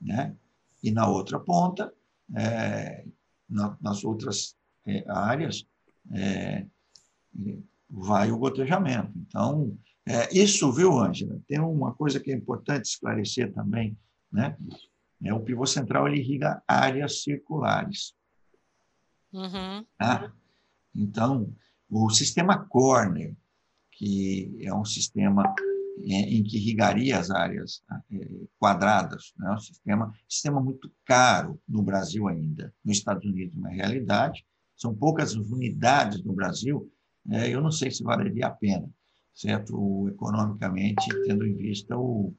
Né? 0.00 0.34
E 0.82 0.90
na 0.90 1.08
outra 1.08 1.38
ponta, 1.38 1.92
é, 2.34 3.04
na, 3.48 3.76
nas 3.80 4.04
outras 4.04 4.56
é, 4.86 5.04
áreas, 5.08 5.66
é, 6.12 6.66
vai 7.88 8.30
o 8.30 8.38
gotejamento. 8.38 9.12
Então, 9.16 9.76
é, 10.06 10.36
isso, 10.36 10.70
viu, 10.72 10.98
Ângela? 10.98 11.40
Tem 11.46 11.58
uma 11.60 11.94
coisa 11.94 12.20
que 12.20 12.30
é 12.30 12.34
importante 12.34 12.86
esclarecer 12.86 13.52
também, 13.52 13.96
né? 14.30 14.56
É, 15.22 15.32
o 15.32 15.40
pivô 15.40 15.64
central 15.64 16.06
ele 16.06 16.20
irriga 16.20 16.62
áreas 16.68 17.22
circulares. 17.22 18.14
Uhum. 19.34 19.84
Tá? 19.98 20.32
Então, 20.94 21.52
o 21.90 22.08
sistema 22.10 22.64
Corner, 22.66 23.36
que 23.90 24.56
é 24.60 24.72
um 24.72 24.84
sistema 24.84 25.54
em 25.98 26.42
que 26.42 26.56
irrigaria 26.56 27.18
as 27.18 27.30
áreas 27.30 27.82
é, 28.10 28.28
quadradas. 28.58 29.32
Né? 29.38 29.50
Um 29.50 29.58
sistema, 29.58 30.12
sistema 30.28 30.60
muito 30.60 30.90
caro 31.04 31.60
no 31.68 31.82
Brasil 31.82 32.28
ainda. 32.28 32.72
Nos 32.84 32.98
Estados 32.98 33.24
Unidos, 33.24 33.56
na 33.56 33.70
realidade, 33.70 34.44
são 34.76 34.94
poucas 34.94 35.34
unidades 35.34 36.22
no 36.24 36.32
Brasil, 36.32 36.90
né? 37.24 37.48
eu 37.48 37.60
não 37.60 37.70
sei 37.70 37.90
se 37.90 38.02
valeria 38.02 38.48
a 38.48 38.50
pena, 38.50 38.88
certo? 39.32 40.08
Economicamente, 40.08 41.06
tendo 41.26 41.46
em 41.46 41.54
vista 41.54 41.96
o, 41.96 42.34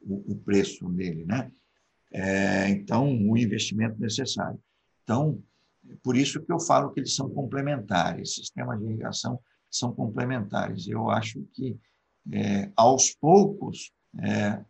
o, 0.00 0.32
o 0.32 0.36
preço 0.36 0.88
dele, 0.90 1.24
né? 1.24 1.50
É, 2.10 2.70
então, 2.70 3.10
o 3.28 3.36
investimento 3.36 4.00
necessário. 4.00 4.58
Então, 5.02 5.42
por 6.02 6.16
isso 6.16 6.42
que 6.42 6.52
eu 6.52 6.60
falo 6.60 6.92
que 6.92 7.00
eles 7.00 7.14
são 7.14 7.28
complementares, 7.30 8.34
sistemas 8.34 8.78
de 8.78 8.86
irrigação 8.86 9.40
são 9.70 9.92
complementares. 9.92 10.88
Eu 10.88 11.10
acho 11.10 11.42
que 11.52 11.78
é, 12.32 12.70
aos 12.76 13.14
poucos, 13.14 13.92
é, 14.22 14.64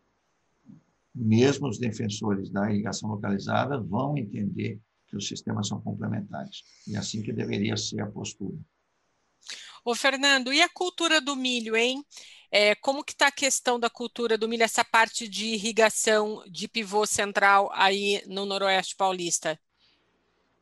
mesmo 1.13 1.67
os 1.67 1.79
defensores 1.79 2.49
da 2.49 2.69
irrigação 2.71 3.09
localizada 3.09 3.79
vão 3.79 4.17
entender 4.17 4.79
que 5.07 5.17
os 5.17 5.27
sistemas 5.27 5.67
são 5.67 5.81
complementares. 5.81 6.63
E 6.87 6.95
é 6.95 6.99
assim 6.99 7.21
que 7.21 7.33
deveria 7.33 7.75
ser 7.75 8.01
a 8.01 8.07
postura. 8.07 8.57
Ô, 9.83 9.95
Fernando, 9.95 10.53
e 10.53 10.61
a 10.61 10.69
cultura 10.69 11.19
do 11.19 11.35
milho, 11.35 11.75
hein? 11.75 12.03
É, 12.51 12.75
como 12.75 13.03
que 13.03 13.13
está 13.13 13.27
a 13.27 13.31
questão 13.31 13.79
da 13.79 13.89
cultura 13.89 14.37
do 14.37 14.47
milho, 14.47 14.63
essa 14.63 14.83
parte 14.83 15.27
de 15.27 15.45
irrigação 15.45 16.43
de 16.49 16.67
pivô 16.67 17.05
central 17.05 17.69
aí 17.73 18.23
no 18.27 18.45
Noroeste 18.45 18.95
Paulista? 18.95 19.59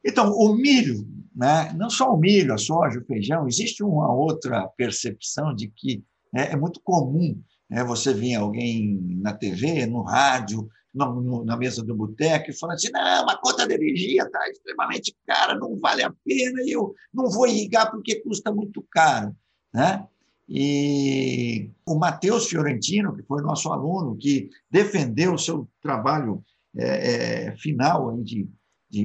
Então, 0.08 0.32
o 0.32 0.56
milho, 0.56 1.06
né, 1.36 1.74
não 1.76 1.90
só 1.90 2.14
o 2.14 2.18
milho, 2.18 2.54
a 2.54 2.58
soja, 2.58 3.00
o 3.00 3.06
feijão, 3.06 3.46
existe 3.46 3.84
uma 3.84 4.10
outra 4.14 4.66
percepção 4.78 5.54
de 5.54 5.68
que 5.68 6.02
é, 6.34 6.54
é 6.54 6.56
muito 6.56 6.80
comum 6.82 7.38
né, 7.70 7.84
você 7.84 8.14
ver 8.14 8.36
alguém 8.36 8.98
na 9.20 9.34
TV, 9.34 9.86
no 9.86 10.04
rádio, 10.04 10.70
no, 10.94 11.22
no, 11.22 11.46
na 11.46 11.58
mesa 11.58 11.84
do 11.84 11.94
boteco, 11.94 12.54
falando 12.58 12.76
assim: 12.76 12.90
não, 12.92 13.30
a 13.30 13.38
conta 13.38 13.68
de 13.68 13.74
energia 13.74 14.24
está 14.24 14.50
extremamente 14.50 15.16
cara, 15.28 15.56
não 15.56 15.78
vale 15.78 16.04
a 16.04 16.14
pena, 16.24 16.62
eu 16.66 16.96
não 17.14 17.30
vou 17.30 17.46
irrigar 17.46 17.92
porque 17.92 18.22
custa 18.22 18.52
muito 18.52 18.86
caro. 18.90 19.36
Né? 19.74 20.08
E 20.48 21.70
o 21.86 21.96
Matheus 22.00 22.48
Fiorentino, 22.48 23.14
que 23.14 23.24
foi 23.24 23.42
nosso 23.42 23.70
aluno, 23.70 24.18
que 24.18 24.50
defendeu 24.72 25.34
o 25.34 25.40
seu 25.40 25.68
trabalho 25.82 26.42
é, 26.76 27.48
é, 27.48 27.58
final 27.58 28.18
de, 28.22 28.48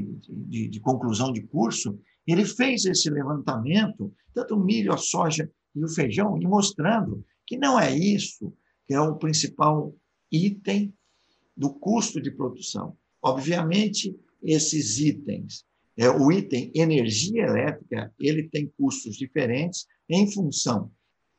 de, 0.01 0.19
de, 0.29 0.69
de, 0.69 0.81
conclusão 0.81 1.33
de 1.33 1.43
curso, 1.43 1.99
ele 2.27 2.45
fez 2.45 2.85
esse 2.85 3.11
levantamento, 3.11 4.13
tanto 4.33 4.55
o 4.55 4.65
milho, 4.65 4.93
a 4.93 4.97
soja 4.97 5.51
e 5.75 5.85
o 5.85 5.89
feijão, 5.89 6.41
e 6.41 6.47
mostrando 6.47 7.25
que 7.47 7.57
não 7.57 7.79
é 7.79 7.95
isso 7.95 8.53
que 8.87 8.95
é 8.95 9.01
o 9.01 9.17
principal 9.17 9.95
item 10.31 10.93
do 11.57 11.73
custo 11.73 12.21
de 12.21 12.31
produção. 12.31 12.97
Obviamente, 13.23 14.17
esses 14.43 14.99
itens, 14.99 15.65
é, 15.97 16.09
o 16.09 16.33
item 16.33 16.73
energia 16.75 17.45
elétrica, 17.45 18.13
ele 18.19 18.49
tem 18.49 18.73
custos 18.77 19.17
diferentes 19.17 19.87
em 20.09 20.31
função, 20.31 20.91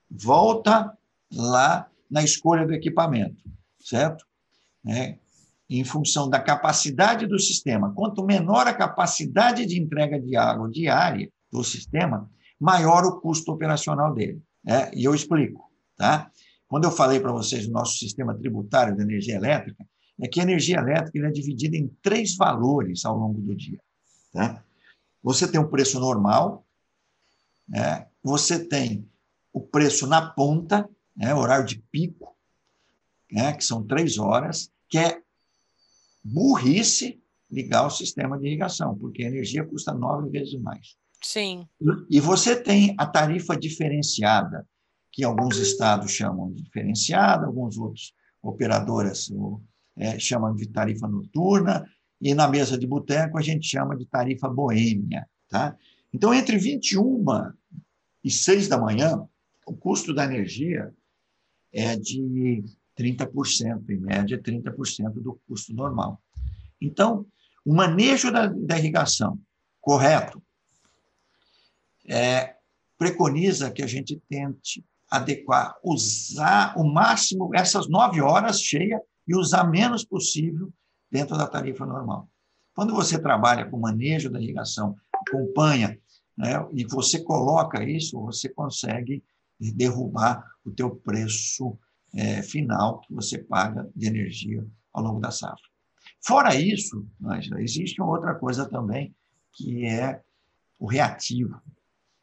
volta 0.10 0.96
lá 1.32 1.90
na 2.10 2.24
escolha 2.24 2.66
do 2.66 2.74
equipamento, 2.74 3.44
certo? 3.80 4.26
É, 4.88 5.18
em 5.80 5.84
função 5.84 6.30
da 6.30 6.40
capacidade 6.40 7.26
do 7.26 7.40
sistema. 7.40 7.92
Quanto 7.96 8.24
menor 8.24 8.68
a 8.68 8.74
capacidade 8.74 9.66
de 9.66 9.82
entrega 9.82 10.20
de 10.20 10.36
água 10.36 10.70
diária 10.70 11.32
do 11.52 11.64
sistema, 11.64 12.30
maior 12.60 13.04
o 13.06 13.20
custo 13.20 13.52
operacional 13.52 14.14
dele. 14.14 14.40
É, 14.68 14.96
e 14.96 15.04
eu 15.04 15.16
explico. 15.16 15.72
Tá? 15.98 16.30
Quando 16.68 16.84
eu 16.84 16.92
falei 16.92 17.20
para 17.20 17.32
vocês 17.32 17.66
do 17.66 17.74
nosso 17.74 17.98
sistema 17.98 18.36
tributário 18.36 18.96
de 18.96 19.02
energia 19.02 19.36
elétrica, 19.36 19.84
é 20.22 20.28
que 20.28 20.40
a 20.40 20.44
energia 20.44 20.78
elétrica 20.78 21.28
é 21.28 21.32
dividida 21.32 21.76
em 21.76 21.88
três 22.04 22.36
valores 22.36 23.04
ao 23.04 23.18
longo 23.18 23.42
do 23.42 23.56
dia. 23.56 23.80
Tá? 24.32 24.64
Você 25.24 25.52
tem 25.52 25.60
o 25.60 25.70
preço 25.70 26.00
normal, 26.00 26.64
né? 27.68 28.06
você 28.22 28.64
tem 28.64 29.10
o 29.52 29.60
preço 29.60 30.06
na 30.06 30.22
ponta, 30.22 30.88
né? 31.18 31.34
horário 31.34 31.66
de 31.66 31.84
pico, 31.92 32.38
né? 33.32 33.54
que 33.54 33.64
são 33.64 33.84
três 33.84 34.20
horas, 34.20 34.72
que 34.88 35.00
é 35.00 35.23
burrice 36.24 37.22
ligar 37.52 37.86
o 37.86 37.90
sistema 37.90 38.38
de 38.40 38.48
irrigação, 38.48 38.98
porque 38.98 39.24
a 39.24 39.28
energia 39.28 39.64
custa 39.66 39.94
nove 39.94 40.30
vezes 40.30 40.60
mais. 40.60 40.96
Sim. 41.22 41.68
E 42.10 42.20
você 42.20 42.56
tem 42.56 42.96
a 42.98 43.06
tarifa 43.06 43.56
diferenciada, 43.56 44.68
que 45.12 45.24
alguns 45.24 45.58
estados 45.58 46.12
chamam 46.12 46.52
de 46.52 46.64
diferenciada, 46.64 47.46
alguns 47.46 47.78
outros 47.78 48.14
operadoras 48.42 49.32
é, 49.96 50.18
chamam 50.18 50.56
de 50.56 50.68
tarifa 50.68 51.08
noturna, 51.08 51.88
e 52.20 52.34
na 52.34 52.48
mesa 52.48 52.78
de 52.78 52.88
boteco 52.88 53.38
a 53.38 53.42
gente 53.42 53.68
chama 53.68 53.96
de 53.96 54.06
tarifa 54.06 54.50
boêmia. 54.50 55.28
Tá? 55.50 55.78
Então, 56.14 56.34
entre 56.34 56.58
21 56.58 57.24
e 58.24 58.32
6 58.32 58.68
da 58.68 58.78
manhã, 58.78 59.28
o 59.68 59.74
custo 59.74 60.14
da 60.14 60.26
energia 60.26 60.94
é 61.72 61.96
de 61.96 62.64
30%, 62.98 63.90
em 63.90 64.00
média, 64.00 64.42
30% 64.42 65.14
do 65.14 65.40
custo 65.48 65.74
normal. 65.74 66.22
Então, 66.82 67.26
o 67.66 67.74
manejo 67.74 68.32
da, 68.32 68.48
da 68.48 68.78
irrigação 68.78 69.40
correto 69.80 70.42
é, 72.08 72.56
preconiza 72.98 73.72
que 73.72 73.82
a 73.82 73.88
gente 73.88 74.22
tente 74.30 74.86
adequar, 75.10 75.76
usar 75.84 76.74
o 76.78 76.84
máximo 76.84 77.52
essas 77.54 77.88
nove 77.88 78.22
horas 78.22 78.62
cheia 78.62 79.02
e 79.28 79.36
usar 79.36 79.64
menos 79.66 80.04
possível 80.04 80.72
dentro 81.12 81.38
da 81.38 81.48
tarifa 81.48 81.86
normal. 81.86 82.28
Quando 82.76 82.94
você 82.94 83.20
trabalha 83.20 83.70
com 83.70 83.78
manejo 83.80 84.30
da 84.30 84.42
irrigação, 84.42 84.96
acompanha, 85.14 86.00
né, 86.36 86.54
e 86.74 86.84
você 86.86 87.22
coloca 87.22 87.84
isso, 87.84 88.20
você 88.20 88.50
consegue 88.50 89.24
derrubar 89.60 90.44
o 90.66 90.72
teu 90.72 90.96
preço 90.96 91.78
é, 92.16 92.42
final 92.42 93.00
que 93.02 93.14
você 93.14 93.38
paga 93.38 93.90
de 93.96 94.08
energia 94.08 94.66
ao 94.94 95.04
longo 95.04 95.20
da 95.20 95.32
safra. 95.32 95.64
Fora 96.26 96.56
isso, 96.56 97.06
existe 97.60 98.02
outra 98.02 98.36
coisa 98.36 98.68
também, 98.70 99.14
que 99.54 99.86
é 99.86 100.22
o 100.80 100.86
reativo. 100.86 101.60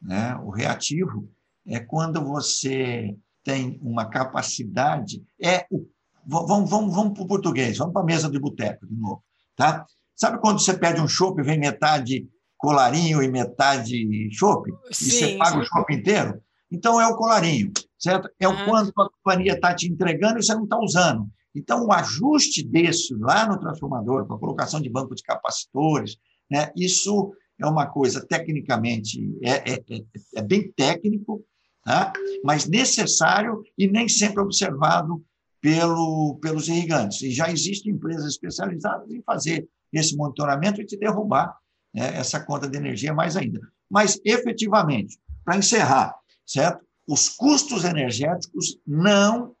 Né? 0.01 0.35
O 0.37 0.49
reativo 0.49 1.29
é 1.67 1.79
quando 1.79 2.23
você 2.23 3.15
tem 3.43 3.79
uma 3.81 4.05
capacidade, 4.05 5.23
é 5.41 5.65
o, 5.69 5.87
vamos, 6.25 6.69
vamos, 6.69 6.95
vamos 6.95 7.13
para 7.13 7.23
o 7.23 7.27
português, 7.27 7.77
vamos 7.77 7.93
para 7.93 8.01
a 8.01 8.05
mesa 8.05 8.29
de 8.29 8.39
boteco 8.39 8.87
de 8.87 8.95
novo. 8.95 9.23
Tá? 9.55 9.85
Sabe 10.15 10.39
quando 10.39 10.59
você 10.59 10.77
pede 10.77 11.01
um 11.01 11.07
chopp 11.07 11.39
e 11.39 11.43
vem 11.43 11.59
metade 11.59 12.27
colarinho 12.57 13.21
e 13.21 13.29
metade 13.29 14.29
chopp? 14.31 14.69
E 14.89 14.93
você 14.93 15.37
paga 15.37 15.59
o 15.59 15.65
chopp 15.65 15.93
inteiro? 15.93 16.41
Então, 16.71 16.99
é 17.01 17.07
o 17.07 17.15
colarinho, 17.15 17.71
certo? 17.99 18.29
É 18.39 18.47
o 18.47 18.65
quanto 18.65 18.91
a 18.99 19.09
companhia 19.09 19.53
está 19.53 19.73
te 19.75 19.87
entregando 19.87 20.39
e 20.39 20.43
você 20.43 20.55
não 20.55 20.63
está 20.63 20.79
usando. 20.79 21.27
Então, 21.53 21.85
o 21.85 21.91
ajuste 21.91 22.63
desse 22.63 23.13
lá 23.15 23.47
no 23.47 23.59
transformador, 23.59 24.25
com 24.25 24.33
a 24.33 24.39
colocação 24.39 24.79
de 24.79 24.89
banco 24.89 25.13
de 25.13 25.21
capacitores, 25.21 26.17
né, 26.49 26.71
isso 26.75 27.33
é 27.59 27.65
uma 27.67 27.85
coisa 27.85 28.25
tecnicamente, 28.25 29.19
é, 29.43 29.73
é, 29.73 29.83
é, 29.89 30.03
é 30.37 30.41
bem 30.41 30.71
técnico, 30.71 31.45
tá? 31.83 32.11
mas 32.43 32.67
necessário 32.67 33.61
e 33.77 33.87
nem 33.87 34.07
sempre 34.07 34.41
observado 34.41 35.23
pelo, 35.59 36.39
pelos 36.41 36.67
irrigantes. 36.67 37.21
E 37.21 37.31
já 37.31 37.51
existem 37.51 37.93
empresas 37.93 38.25
especializadas 38.25 39.11
em 39.11 39.21
fazer 39.21 39.67
esse 39.93 40.15
monitoramento 40.15 40.81
e 40.81 40.85
te 40.85 40.97
derrubar 40.97 41.55
né, 41.93 42.17
essa 42.17 42.39
conta 42.39 42.67
de 42.67 42.77
energia 42.77 43.13
mais 43.13 43.37
ainda. 43.37 43.59
Mas, 43.89 44.19
efetivamente, 44.25 45.19
para 45.43 45.57
encerrar, 45.57 46.15
certo? 46.51 46.85
Os 47.07 47.29
custos 47.29 47.83
energéticos 47.83 48.77
não 48.85 49.55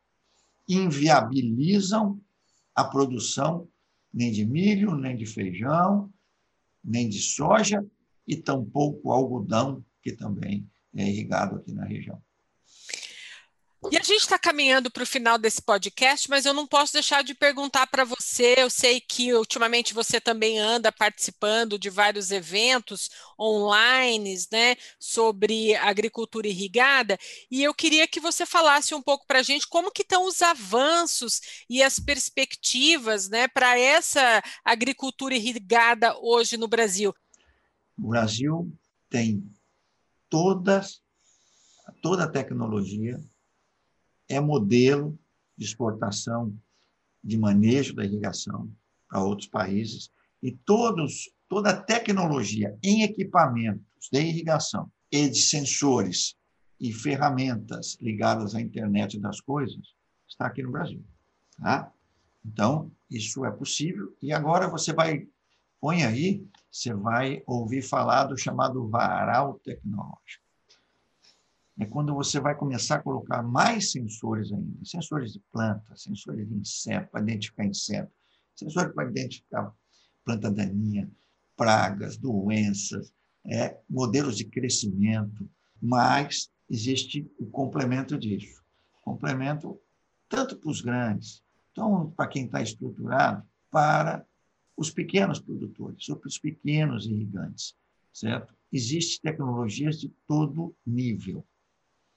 inviabilizam 0.67 2.19
a 2.75 2.83
produção 2.83 3.67
nem 4.13 4.31
de 4.31 4.45
milho, 4.45 4.95
nem 4.95 5.15
de 5.15 5.25
feijão, 5.25 6.11
nem 6.83 7.07
de 7.07 7.19
soja 7.19 7.85
e 8.27 8.35
tampouco 8.35 9.11
algodão, 9.11 9.83
que 10.01 10.11
também 10.11 10.69
é 10.95 11.07
irrigado 11.07 11.55
aqui 11.55 11.73
na 11.73 11.85
região. 11.85 12.21
E 13.89 13.97
a 13.97 14.03
gente 14.03 14.21
está 14.21 14.37
caminhando 14.37 14.91
para 14.91 15.01
o 15.01 15.07
final 15.07 15.39
desse 15.39 15.59
podcast, 15.59 16.29
mas 16.29 16.45
eu 16.45 16.53
não 16.53 16.67
posso 16.67 16.93
deixar 16.93 17.23
de 17.23 17.33
perguntar 17.33 17.87
para 17.87 18.05
você. 18.05 18.53
Eu 18.57 18.69
sei 18.69 19.01
que 19.01 19.33
ultimamente 19.33 19.91
você 19.91 20.21
também 20.21 20.59
anda 20.59 20.91
participando 20.91 21.79
de 21.79 21.89
vários 21.89 22.29
eventos 22.29 23.09
online, 23.39 24.35
né, 24.51 24.75
sobre 24.99 25.75
agricultura 25.75 26.47
irrigada, 26.47 27.17
e 27.49 27.63
eu 27.63 27.73
queria 27.73 28.07
que 28.07 28.19
você 28.19 28.45
falasse 28.45 28.93
um 28.93 29.01
pouco 29.01 29.25
para 29.25 29.39
a 29.39 29.43
gente 29.43 29.67
como 29.67 29.91
que 29.91 30.03
estão 30.03 30.27
os 30.27 30.43
avanços 30.43 31.41
e 31.67 31.81
as 31.81 31.99
perspectivas, 31.99 33.29
né, 33.29 33.47
para 33.47 33.79
essa 33.79 34.43
agricultura 34.63 35.33
irrigada 35.33 36.15
hoje 36.19 36.55
no 36.55 36.67
Brasil. 36.67 37.15
O 37.97 38.09
Brasil 38.09 38.71
tem 39.09 39.43
todas 40.29 41.01
toda 42.01 42.23
a 42.23 42.29
tecnologia 42.29 43.19
é 44.31 44.39
modelo 44.39 45.17
de 45.57 45.65
exportação 45.65 46.55
de 47.23 47.37
manejo 47.37 47.93
da 47.93 48.03
irrigação 48.03 48.71
para 49.07 49.23
outros 49.23 49.47
países. 49.47 50.09
E 50.41 50.51
todos 50.51 51.29
toda 51.47 51.71
a 51.71 51.81
tecnologia 51.81 52.77
em 52.81 53.03
equipamentos 53.03 54.09
de 54.09 54.21
irrigação 54.21 54.89
e 55.11 55.27
de 55.27 55.41
sensores 55.41 56.35
e 56.79 56.93
ferramentas 56.93 57.97
ligadas 57.99 58.55
à 58.55 58.61
internet 58.61 59.19
das 59.19 59.41
coisas 59.41 59.93
está 60.27 60.47
aqui 60.47 60.63
no 60.63 60.71
Brasil, 60.71 61.03
tá? 61.61 61.91
Então, 62.43 62.89
isso 63.09 63.45
é 63.45 63.51
possível. 63.51 64.15
E 64.21 64.31
agora 64.31 64.69
você 64.69 64.93
vai 64.93 65.27
põe 65.79 66.03
aí, 66.03 66.43
você 66.71 66.93
vai 66.93 67.43
ouvir 67.45 67.81
falar 67.81 68.25
do 68.25 68.37
chamado 68.37 68.87
varal 68.87 69.59
tecnológico 69.63 70.50
é 71.81 71.85
quando 71.87 72.13
você 72.13 72.39
vai 72.39 72.55
começar 72.55 72.97
a 72.97 73.01
colocar 73.01 73.41
mais 73.41 73.91
sensores 73.91 74.51
ainda, 74.53 74.85
sensores 74.85 75.33
de 75.33 75.39
planta, 75.51 75.95
sensores 75.95 76.47
de 76.47 76.53
inseto, 76.53 77.09
para 77.09 77.21
identificar 77.21 77.65
inseto, 77.65 78.11
sensores 78.55 78.93
para 78.93 79.09
identificar 79.09 79.73
planta 80.23 80.51
daninha, 80.51 81.09
pragas, 81.57 82.17
doenças, 82.17 83.11
é, 83.43 83.79
modelos 83.89 84.37
de 84.37 84.45
crescimento, 84.45 85.49
mas 85.81 86.51
existe 86.69 87.27
o 87.39 87.47
complemento 87.47 88.15
disso. 88.15 88.61
Complemento 89.01 89.81
tanto 90.29 90.57
para 90.57 90.69
os 90.69 90.81
grandes, 90.81 91.43
então 91.71 92.11
para 92.11 92.27
quem 92.27 92.45
está 92.45 92.61
estruturado, 92.61 93.43
para 93.71 94.23
os 94.77 94.91
pequenos 94.91 95.39
produtores, 95.39 96.07
ou 96.09 96.15
para 96.15 96.27
os 96.27 96.37
pequenos 96.37 97.07
irrigantes, 97.07 97.75
certo? 98.13 98.53
Existem 98.71 99.31
tecnologias 99.31 99.99
de 99.99 100.09
todo 100.27 100.75
nível. 100.85 101.43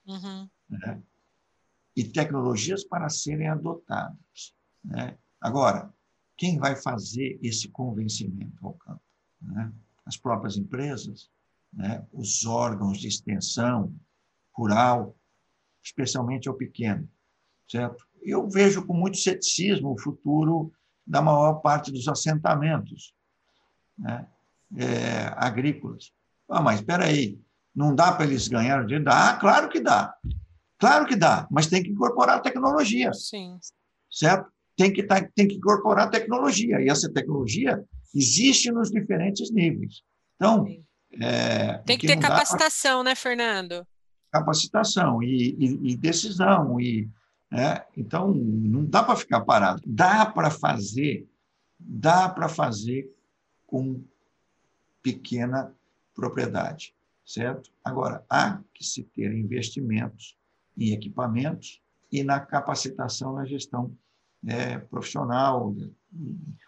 Uhum. 0.06 0.48
Né? 0.68 1.02
E 1.96 2.04
tecnologias 2.04 2.84
para 2.84 3.08
serem 3.08 3.48
adotadas. 3.48 4.54
Né? 4.84 5.16
Agora, 5.40 5.92
quem 6.36 6.58
vai 6.58 6.76
fazer 6.76 7.38
esse 7.42 7.68
convencimento 7.68 8.66
ao 8.66 8.74
campo? 8.74 9.02
Né? 9.40 9.72
As 10.04 10.16
próprias 10.16 10.56
empresas, 10.56 11.30
né? 11.72 12.06
os 12.12 12.44
órgãos 12.44 12.98
de 12.98 13.08
extensão 13.08 13.94
rural, 14.52 15.16
especialmente 15.82 16.48
ao 16.48 16.54
pequeno, 16.54 17.08
certo? 17.68 18.06
Eu 18.22 18.48
vejo 18.48 18.86
com 18.86 18.94
muito 18.94 19.18
ceticismo 19.18 19.92
o 19.92 20.00
futuro 20.00 20.72
da 21.06 21.20
maior 21.20 21.54
parte 21.60 21.92
dos 21.92 22.08
assentamentos 22.08 23.14
né? 23.98 24.26
é, 24.76 25.26
agrícolas. 25.36 26.12
Ah, 26.48 26.62
mas 26.62 26.80
espera 26.80 27.04
aí, 27.04 27.38
não 27.74 27.94
dá 27.94 28.12
para 28.12 28.26
eles 28.26 28.46
ganharem 28.46 28.86
dinheiro? 28.86 29.04
Dá, 29.04 29.36
claro 29.36 29.68
que 29.68 29.80
dá. 29.80 30.14
Claro 30.78 31.06
que 31.06 31.16
dá, 31.16 31.46
mas 31.50 31.66
tem 31.66 31.82
que 31.82 31.90
incorporar 31.90 32.42
tecnologia. 32.42 33.12
Sim. 33.12 33.58
Certo? 34.10 34.48
Tem 34.76 34.92
que, 34.92 35.02
tá, 35.02 35.26
tem 35.34 35.48
que 35.48 35.56
incorporar 35.56 36.10
tecnologia. 36.10 36.80
E 36.80 36.88
essa 36.88 37.10
tecnologia 37.12 37.82
existe 38.14 38.70
nos 38.70 38.90
diferentes 38.90 39.50
níveis. 39.50 40.02
Então. 40.36 40.66
É, 41.20 41.78
tem 41.78 41.96
que 41.96 42.06
ter 42.06 42.18
capacitação, 42.18 43.02
pra... 43.02 43.10
né, 43.10 43.14
Fernando? 43.14 43.86
Capacitação 44.32 45.22
e, 45.22 45.56
e, 45.58 45.92
e 45.92 45.96
decisão. 45.96 46.80
E, 46.80 47.08
é, 47.52 47.84
então, 47.96 48.32
não 48.34 48.84
dá 48.84 49.02
para 49.02 49.16
ficar 49.16 49.40
parado. 49.42 49.80
Dá 49.86 50.26
para 50.26 50.50
fazer, 50.50 51.28
dá 51.78 52.28
para 52.28 52.48
fazer 52.48 53.08
com 53.66 54.02
pequena 55.02 55.72
propriedade 56.14 56.94
certo? 57.24 57.70
Agora, 57.82 58.24
há 58.28 58.60
que 58.72 58.84
se 58.84 59.04
ter 59.04 59.32
investimentos 59.32 60.36
em 60.76 60.92
equipamentos 60.92 61.80
e 62.10 62.22
na 62.22 62.40
capacitação 62.40 63.34
na 63.34 63.44
gestão 63.44 63.96
é, 64.46 64.78
profissional, 64.78 65.74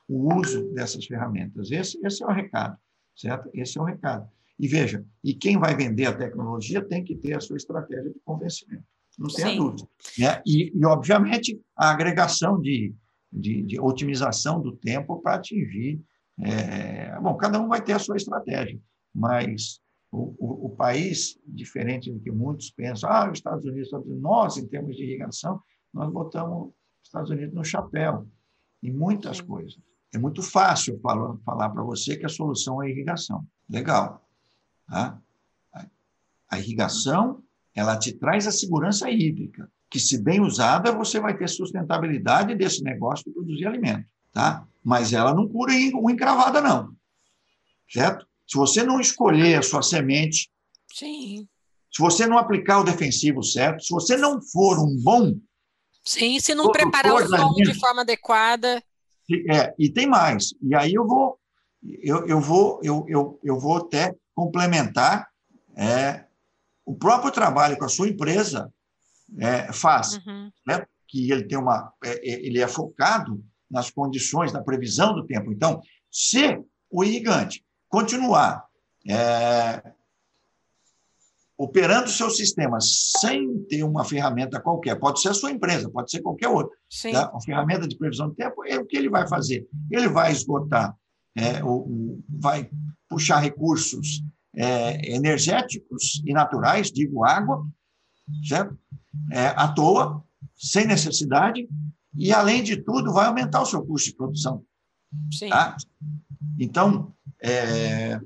o 0.09 0.35
uso 0.35 0.73
dessas 0.73 1.05
ferramentas. 1.05 1.71
Esse, 1.71 1.99
esse 2.05 2.23
é 2.23 2.27
o 2.27 2.33
recado, 2.33 2.77
certo? 3.14 3.51
Esse 3.53 3.79
é 3.79 3.83
o 3.83 3.85
recado. 3.85 4.29
E 4.59 4.66
veja, 4.66 5.05
e 5.23 5.35
quem 5.35 5.59
vai 5.59 5.77
vender 5.77 6.07
a 6.07 6.16
tecnologia 6.16 6.83
tem 6.83 7.05
que 7.05 7.14
ter 7.14 7.37
a 7.37 7.40
sua 7.40 7.57
estratégia 7.57 8.11
de 8.11 8.19
convencimento, 8.25 8.85
não 9.19 9.29
tenha 9.29 9.57
dúvida. 9.57 9.87
Né? 10.19 10.42
E, 10.47 10.73
e, 10.75 10.87
obviamente, 10.87 11.61
a 11.77 11.90
agregação 11.90 12.61
de, 12.61 12.95
de, 13.33 13.62
de 13.62 13.81
otimização 13.81 14.61
do 14.61 14.73
tempo 14.77 15.21
para 15.21 15.37
atingir. 15.37 16.01
É, 16.38 17.19
bom, 17.21 17.35
cada 17.37 17.61
um 17.61 17.69
vai 17.69 17.83
ter 17.83 17.92
a 17.92 17.99
sua 17.99 18.16
estratégia, 18.16 18.79
mas 19.14 19.81
o, 20.16 20.35
o, 20.38 20.66
o, 20.66 20.70
país, 20.70 21.38
diferente 21.46 22.11
do 22.11 22.18
que 22.18 22.31
muitos 22.31 22.70
pensam, 22.70 23.11
ah, 23.11 23.31
os 23.31 23.38
Estados 23.38 23.64
Unidos, 23.66 23.90
nós, 24.20 24.57
em 24.57 24.66
termos 24.66 24.96
de 24.96 25.05
irrigação, 25.05 25.61
nós 25.92 26.11
botamos 26.11 26.68
os 26.68 27.09
Estados 27.09 27.31
Unidos 27.31 27.55
no 27.55 27.64
chapéu 27.64 28.26
em 28.83 28.90
muitas 28.90 29.38
Sim. 29.38 29.46
coisas. 29.46 29.79
É 30.14 30.18
muito 30.18 30.42
fácil 30.42 30.98
falar, 31.00 31.37
falar 31.44 31.68
para 31.68 31.83
você 31.83 32.16
que 32.16 32.24
a 32.24 32.31
solução 32.31 32.83
é 32.83 32.87
a 32.87 32.90
irrigação. 32.90 33.46
Legal. 33.68 34.26
Tá? 34.88 35.20
A 36.48 36.59
irrigação 36.59 37.42
ela 37.74 37.98
te 37.98 38.12
traz 38.12 38.46
a 38.46 38.52
segurança 38.52 39.11
hídrica, 39.11 39.70
que, 39.90 40.00
se 40.00 40.22
bem 40.22 40.40
usada, 40.40 40.92
você 40.92 41.20
vai 41.20 41.37
ter 41.37 41.48
sustentabilidade 41.48 42.55
desse 42.55 42.83
negócio 42.83 43.26
de 43.26 43.33
produzir 43.33 43.66
alimento. 43.66 44.09
tá? 44.33 44.66
Mas 44.83 45.12
ela 45.12 45.35
não 45.35 45.46
cura 45.46 45.72
uma 45.94 46.11
encravada, 46.11 46.61
não. 46.62 46.96
Certo? 47.88 48.26
Se 48.46 48.56
você 48.56 48.82
não 48.82 49.00
escolher 49.00 49.59
a 49.59 49.62
sua 49.62 49.82
semente, 49.82 50.50
Sim. 50.92 51.48
se 51.92 52.00
você 52.00 52.26
não 52.26 52.38
aplicar 52.38 52.80
o 52.80 52.85
defensivo 52.85 53.42
certo, 53.42 53.82
se 53.82 53.92
você 53.92 54.16
não 54.16 54.40
for 54.40 54.78
um 54.78 54.96
bom. 55.02 55.35
Sim, 56.04 56.38
se 56.38 56.54
não 56.54 56.70
preparar 56.70 57.14
o 57.14 57.28
solo 57.28 57.54
de 57.54 57.74
forma 57.74 58.02
adequada. 58.02 58.82
É, 59.50 59.74
e 59.78 59.90
tem 59.90 60.06
mais. 60.06 60.54
E 60.62 60.74
aí 60.74 60.94
eu 60.94 61.06
vou, 61.06 61.38
eu, 61.82 62.26
eu 62.26 62.40
vou, 62.40 62.80
eu, 62.82 63.04
eu, 63.09 63.40
eu 63.42 63.59
vou 63.59 63.78
até 63.78 64.14
complementar 64.35 65.28
é, 65.76 66.24
o 66.85 66.94
próprio 66.94 67.32
trabalho 67.32 67.76
com 67.76 67.85
a 67.85 67.88
sua 67.88 68.09
empresa 68.09 68.72
é, 69.40 69.72
faz, 69.72 70.18
uhum. 70.24 70.50
né? 70.64 70.87
que 71.09 71.30
ele 71.30 71.44
tem 71.44 71.59
uma, 71.59 71.92
é, 72.04 72.11
é, 72.11 72.46
ele 72.46 72.61
é 72.61 72.68
focado 72.68 73.42
nas 73.70 73.90
condições, 73.90 74.52
na 74.52 74.62
previsão 74.62 75.14
do 75.14 75.26
tempo. 75.26 75.52
Então, 75.52 75.80
se 76.11 76.59
o 76.90 77.02
irrigante 77.04 77.64
continuar 77.88 78.64
é, 79.09 79.92
operando 81.59 82.11
seu 82.11 82.29
sistema 82.29 82.79
sem 82.81 83.64
ter 83.64 83.83
uma 83.83 84.05
ferramenta 84.05 84.61
qualquer, 84.61 84.99
pode 84.99 85.20
ser 85.20 85.31
a 85.31 85.35
sua 85.35 85.51
empresa, 85.51 85.90
pode 85.90 86.11
ser 86.11 86.20
qualquer 86.20 86.49
outra, 86.49 86.77
tá? 87.12 87.31
uma 87.31 87.40
ferramenta 87.40 87.88
de 87.88 87.96
previsão 87.96 88.29
do 88.29 88.35
tempo, 88.35 88.64
é 88.66 88.79
o 88.79 88.85
que 88.85 88.96
ele 88.96 89.09
vai 89.09 89.27
fazer. 89.27 89.66
Ele 89.90 90.09
vai 90.09 90.33
esgotar, 90.33 90.94
é, 91.35 91.64
o, 91.64 91.70
o, 91.70 92.25
vai 92.29 92.70
puxar 93.09 93.38
recursos 93.38 94.22
é, 94.55 95.14
energéticos 95.14 96.22
e 96.25 96.33
naturais, 96.33 96.90
digo 96.90 97.25
água, 97.25 97.66
certo? 98.46 98.77
É, 99.33 99.46
à 99.49 99.68
toa, 99.68 100.22
sem 100.55 100.87
necessidade, 100.87 101.66
e, 102.14 102.33
além 102.33 102.62
de 102.62 102.77
tudo, 102.79 103.12
vai 103.12 103.27
aumentar 103.27 103.62
o 103.62 103.66
seu 103.66 103.85
custo 103.85 104.11
de 104.11 104.16
produção. 104.16 104.62
Sim. 105.31 105.51
Tá? 105.51 105.77
Então, 106.59 107.14
é, 107.42 108.20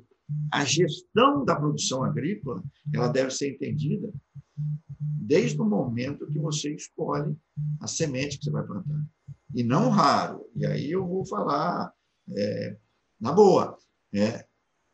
a 0.53 0.65
gestão 0.65 1.45
da 1.45 1.57
produção 1.57 2.05
agrícola 2.05 2.63
ela 2.93 3.09
deve 3.09 3.31
ser 3.31 3.51
entendida 3.51 4.13
desde 4.97 5.61
o 5.61 5.65
momento 5.65 6.27
que 6.27 6.39
você 6.39 6.75
escolhe 6.75 7.37
a 7.81 7.87
semente 7.87 8.39
que 8.39 8.45
você 8.45 8.51
vai 8.51 8.65
plantar. 8.65 9.05
E 9.55 9.63
não 9.63 9.89
raro, 9.89 10.47
e 10.55 10.67
aí 10.67 10.91
eu 10.91 11.07
vou 11.07 11.25
falar 11.27 11.93
é, 12.37 12.77
na 13.21 13.33
boa, 13.33 13.77
é, 14.13 14.45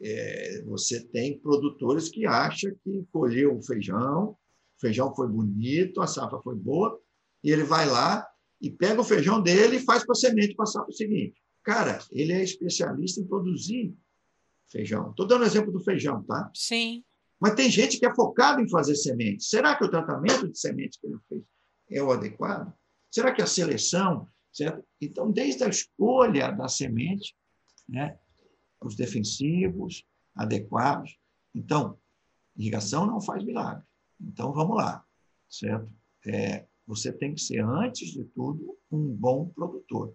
é, 0.01 0.63
você 0.63 1.01
tem 1.07 1.39
produtores 1.39 2.09
que 2.09 2.27
acham 2.27 2.73
que 2.83 3.07
colheu 3.11 3.57
o 3.57 3.63
feijão, 3.63 4.31
o 4.31 4.81
feijão 4.81 5.15
foi 5.15 5.29
bonito, 5.29 6.01
a 6.01 6.07
safra 6.07 6.39
foi 6.43 6.55
boa, 6.55 6.99
e 7.43 7.51
ele 7.51 7.65
vai 7.65 7.87
lá 7.87 8.27
e 8.61 8.71
pega 8.71 9.01
o 9.01 9.05
feijão 9.05 9.43
dele 9.43 9.77
e 9.77 9.85
faz 9.85 10.05
para 10.05 10.13
a 10.13 10.17
semente 10.17 10.55
passar 10.55 10.83
para 10.83 10.91
o 10.91 10.97
seguinte. 10.97 11.41
Cara, 11.63 11.99
ele 12.13 12.33
é 12.33 12.43
especialista 12.43 13.21
em 13.21 13.27
produzir 13.27 13.95
feijão. 14.71 15.11
Estou 15.11 15.27
dando 15.27 15.45
exemplo 15.45 15.73
do 15.73 15.81
feijão, 15.81 16.23
tá? 16.25 16.51
Sim. 16.55 17.05
Mas 17.41 17.55
tem 17.55 17.71
gente 17.71 17.99
que 17.99 18.07
é 18.07 18.15
focado 18.15 18.61
em 18.61 18.69
fazer 18.69 18.95
semente. 18.95 19.45
Será 19.45 19.77
que 19.77 19.85
o 19.85 19.91
tratamento 19.91 20.49
de 20.49 20.59
semente 20.59 20.99
que 21.01 21.07
ele 21.07 21.19
fez 21.29 21.43
é 21.91 22.03
o 22.03 22.11
adequado? 22.11 22.73
Será 23.11 23.33
que 23.33 23.43
a 23.43 23.47
seleção? 23.47 24.29
Certo? 24.53 24.83
Então, 25.01 25.31
desde 25.31 25.65
a 25.65 25.69
escolha 25.69 26.51
da 26.51 26.67
semente, 26.67 27.37
né, 27.87 28.19
os 28.83 28.97
defensivos 28.97 30.05
adequados. 30.35 31.19
Então, 31.55 31.99
irrigação 32.57 33.07
não 33.07 33.21
faz 33.21 33.45
milagre. 33.45 33.85
Então, 34.21 34.53
vamos 34.53 34.77
lá, 34.77 35.05
certo? 35.49 35.91
É, 36.27 36.67
você 36.87 37.13
tem 37.13 37.35
que 37.35 37.41
ser, 37.41 37.61
antes 37.63 38.13
de 38.13 38.25
tudo, 38.25 38.79
um 38.91 39.09
bom 39.09 39.49
produtor. 39.49 40.15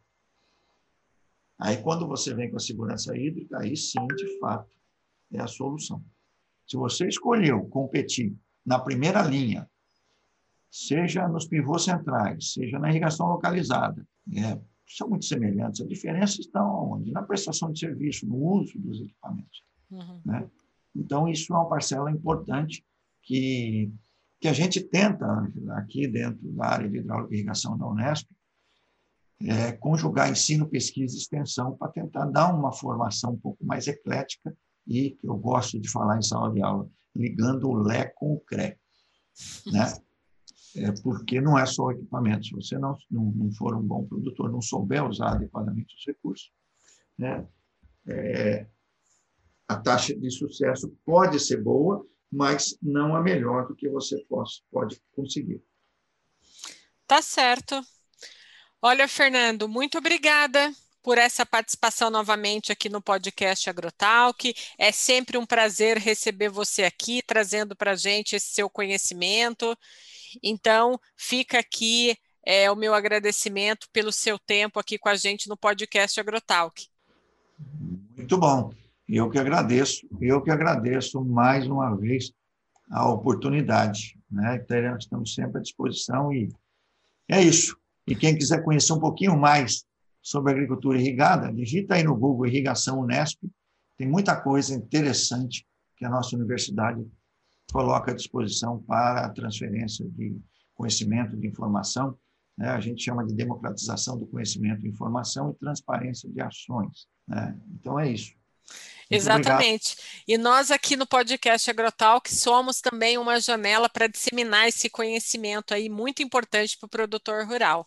Aí, 1.61 1.77
quando 1.77 2.07
você 2.07 2.33
vem 2.33 2.49
com 2.49 2.57
a 2.57 2.59
segurança 2.59 3.15
hídrica, 3.15 3.59
aí 3.59 3.77
sim, 3.77 4.05
de 4.17 4.39
fato, 4.39 4.75
é 5.31 5.39
a 5.39 5.47
solução. 5.47 6.03
Se 6.67 6.75
você 6.75 7.07
escolheu 7.07 7.65
competir 7.67 8.35
na 8.65 8.79
primeira 8.79 9.21
linha, 9.21 9.69
seja 10.71 11.27
nos 11.27 11.45
pivôs 11.45 11.83
centrais, 11.83 12.53
seja 12.53 12.79
na 12.79 12.89
irrigação 12.89 13.27
localizada, 13.27 14.03
é, 14.35 14.59
são 14.87 15.09
muito 15.09 15.25
semelhantes. 15.25 15.81
A 15.81 15.87
diferença 15.87 16.41
está 16.41 16.65
onde? 16.65 17.11
Na 17.11 17.21
prestação 17.21 17.71
de 17.71 17.79
serviço, 17.79 18.25
no 18.25 18.37
uso 18.37 18.79
dos 18.79 18.99
equipamentos. 18.99 19.63
Uhum. 19.91 20.21
Né? 20.25 20.49
Então, 20.95 21.27
isso 21.27 21.53
é 21.53 21.55
uma 21.55 21.69
parcela 21.69 22.09
importante 22.09 22.83
que 23.21 23.91
que 24.41 24.47
a 24.47 24.53
gente 24.53 24.81
tenta, 24.81 25.27
aqui 25.75 26.07
dentro 26.07 26.51
da 26.53 26.65
área 26.65 26.89
de 26.89 26.97
hidráulica 26.97 27.31
e 27.31 27.37
irrigação 27.37 27.77
da 27.77 27.85
Unesp, 27.85 28.27
é, 29.47 29.71
conjugar 29.73 30.29
ensino, 30.29 30.67
pesquisa 30.67 31.15
e 31.15 31.19
extensão 31.19 31.75
para 31.77 31.91
tentar 31.91 32.25
dar 32.25 32.53
uma 32.53 32.71
formação 32.71 33.33
um 33.33 33.37
pouco 33.37 33.65
mais 33.65 33.87
eclética 33.87 34.55
e, 34.87 35.11
que 35.11 35.27
eu 35.27 35.35
gosto 35.35 35.79
de 35.79 35.89
falar 35.89 36.17
em 36.17 36.21
sala 36.21 36.51
de 36.51 36.61
aula, 36.61 36.89
ligando 37.15 37.69
o 37.69 37.75
LE 37.75 38.11
com 38.15 38.33
o 38.33 38.39
CRE. 38.41 38.77
Né? 39.67 39.93
É, 40.75 40.91
porque 41.03 41.41
não 41.41 41.57
é 41.57 41.65
só 41.65 41.85
o 41.85 41.91
equipamento. 41.91 42.45
Se 42.45 42.55
você 42.55 42.77
não, 42.77 42.97
não, 43.09 43.25
não 43.31 43.51
for 43.51 43.75
um 43.75 43.81
bom 43.81 44.05
produtor, 44.05 44.51
não 44.51 44.61
souber 44.61 45.05
usar 45.05 45.33
adequadamente 45.33 45.95
os 45.95 46.05
recursos, 46.05 46.51
né? 47.17 47.45
É, 48.07 48.67
a 49.67 49.77
taxa 49.77 50.15
de 50.15 50.29
sucesso 50.31 50.93
pode 51.05 51.39
ser 51.39 51.61
boa, 51.61 52.05
mas 52.31 52.77
não 52.81 53.15
a 53.15 53.21
melhor 53.21 53.67
do 53.67 53.75
que 53.75 53.89
você 53.89 54.17
pode, 54.27 54.63
pode 54.71 55.01
conseguir. 55.13 55.61
Tá 57.05 57.21
certo. 57.21 57.81
Olha, 58.83 59.07
Fernando, 59.07 59.69
muito 59.69 59.99
obrigada 59.99 60.73
por 61.03 61.19
essa 61.19 61.45
participação 61.45 62.09
novamente 62.09 62.71
aqui 62.71 62.89
no 62.89 62.99
podcast 62.99 63.69
Agrotalk. 63.69 64.55
É 64.75 64.91
sempre 64.91 65.37
um 65.37 65.45
prazer 65.45 65.99
receber 65.99 66.49
você 66.49 66.83
aqui, 66.83 67.21
trazendo 67.21 67.75
para 67.75 67.91
a 67.91 67.95
gente 67.95 68.35
esse 68.35 68.47
seu 68.47 68.67
conhecimento. 68.67 69.77
Então, 70.41 70.99
fica 71.15 71.59
aqui 71.59 72.17
é, 72.43 72.71
o 72.71 72.75
meu 72.75 72.95
agradecimento 72.95 73.87
pelo 73.93 74.11
seu 74.11 74.39
tempo 74.39 74.79
aqui 74.79 74.97
com 74.97 75.09
a 75.09 75.15
gente 75.15 75.47
no 75.47 75.55
podcast 75.55 76.19
Agrotalk. 76.19 76.87
Muito 78.17 78.35
bom. 78.35 78.73
Eu 79.07 79.29
que 79.29 79.37
agradeço, 79.37 80.07
eu 80.19 80.41
que 80.41 80.49
agradeço 80.49 81.23
mais 81.23 81.67
uma 81.67 81.95
vez 81.95 82.31
a 82.89 83.07
oportunidade. 83.07 84.17
Né? 84.27 84.59
Estamos 84.99 85.35
sempre 85.35 85.59
à 85.59 85.61
disposição 85.61 86.33
e 86.33 86.49
é 87.29 87.39
isso. 87.43 87.79
E 88.07 88.15
quem 88.15 88.37
quiser 88.37 88.63
conhecer 88.63 88.93
um 88.93 88.99
pouquinho 88.99 89.37
mais 89.37 89.85
sobre 90.21 90.51
agricultura 90.51 90.99
irrigada, 90.99 91.51
digita 91.51 91.95
aí 91.95 92.03
no 92.03 92.15
Google 92.15 92.45
Irrigação 92.45 92.99
Unesp. 92.99 93.39
Tem 93.97 94.07
muita 94.07 94.39
coisa 94.39 94.73
interessante 94.73 95.65
que 95.97 96.05
a 96.05 96.09
nossa 96.09 96.35
universidade 96.35 97.05
coloca 97.71 98.11
à 98.11 98.15
disposição 98.15 98.79
para 98.83 99.25
a 99.25 99.29
transferência 99.29 100.05
de 100.09 100.35
conhecimento, 100.75 101.37
de 101.37 101.47
informação. 101.47 102.17
Né? 102.57 102.69
A 102.69 102.79
gente 102.79 103.03
chama 103.03 103.25
de 103.25 103.33
democratização 103.33 104.17
do 104.17 104.27
conhecimento, 104.27 104.85
informação 104.85 105.51
e 105.51 105.59
transparência 105.59 106.29
de 106.29 106.41
ações. 106.41 107.07
Né? 107.27 107.57
Então, 107.75 107.99
é 107.99 108.11
isso. 108.11 108.33
Exatamente. 109.09 109.97
E 110.25 110.37
nós 110.37 110.71
aqui 110.71 110.95
no 110.95 111.05
podcast 111.05 111.69
Agrotalk 111.69 112.33
somos 112.33 112.79
também 112.79 113.17
uma 113.17 113.39
janela 113.41 113.89
para 113.89 114.07
disseminar 114.07 114.69
esse 114.69 114.89
conhecimento 114.89 115.73
aí 115.73 115.89
muito 115.89 116.23
importante 116.23 116.77
para 116.77 116.87
o 116.87 116.89
produtor 116.89 117.45
rural. 117.45 117.85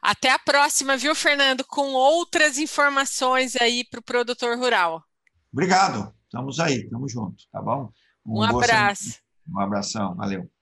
Até 0.00 0.30
a 0.30 0.38
próxima, 0.38 0.96
viu, 0.96 1.14
Fernando, 1.14 1.64
com 1.64 1.92
outras 1.92 2.56
informações 2.56 3.56
aí 3.60 3.84
para 3.84 4.00
o 4.00 4.02
produtor 4.02 4.56
rural. 4.56 5.04
Obrigado. 5.52 6.14
Estamos 6.24 6.60
aí, 6.60 6.82
estamos 6.82 7.12
juntos, 7.12 7.46
tá 7.50 7.60
bom? 7.60 7.90
Um, 8.24 8.38
um 8.38 8.42
abraço. 8.42 9.18
Um 9.48 9.60
abração, 9.60 10.14
valeu. 10.14 10.57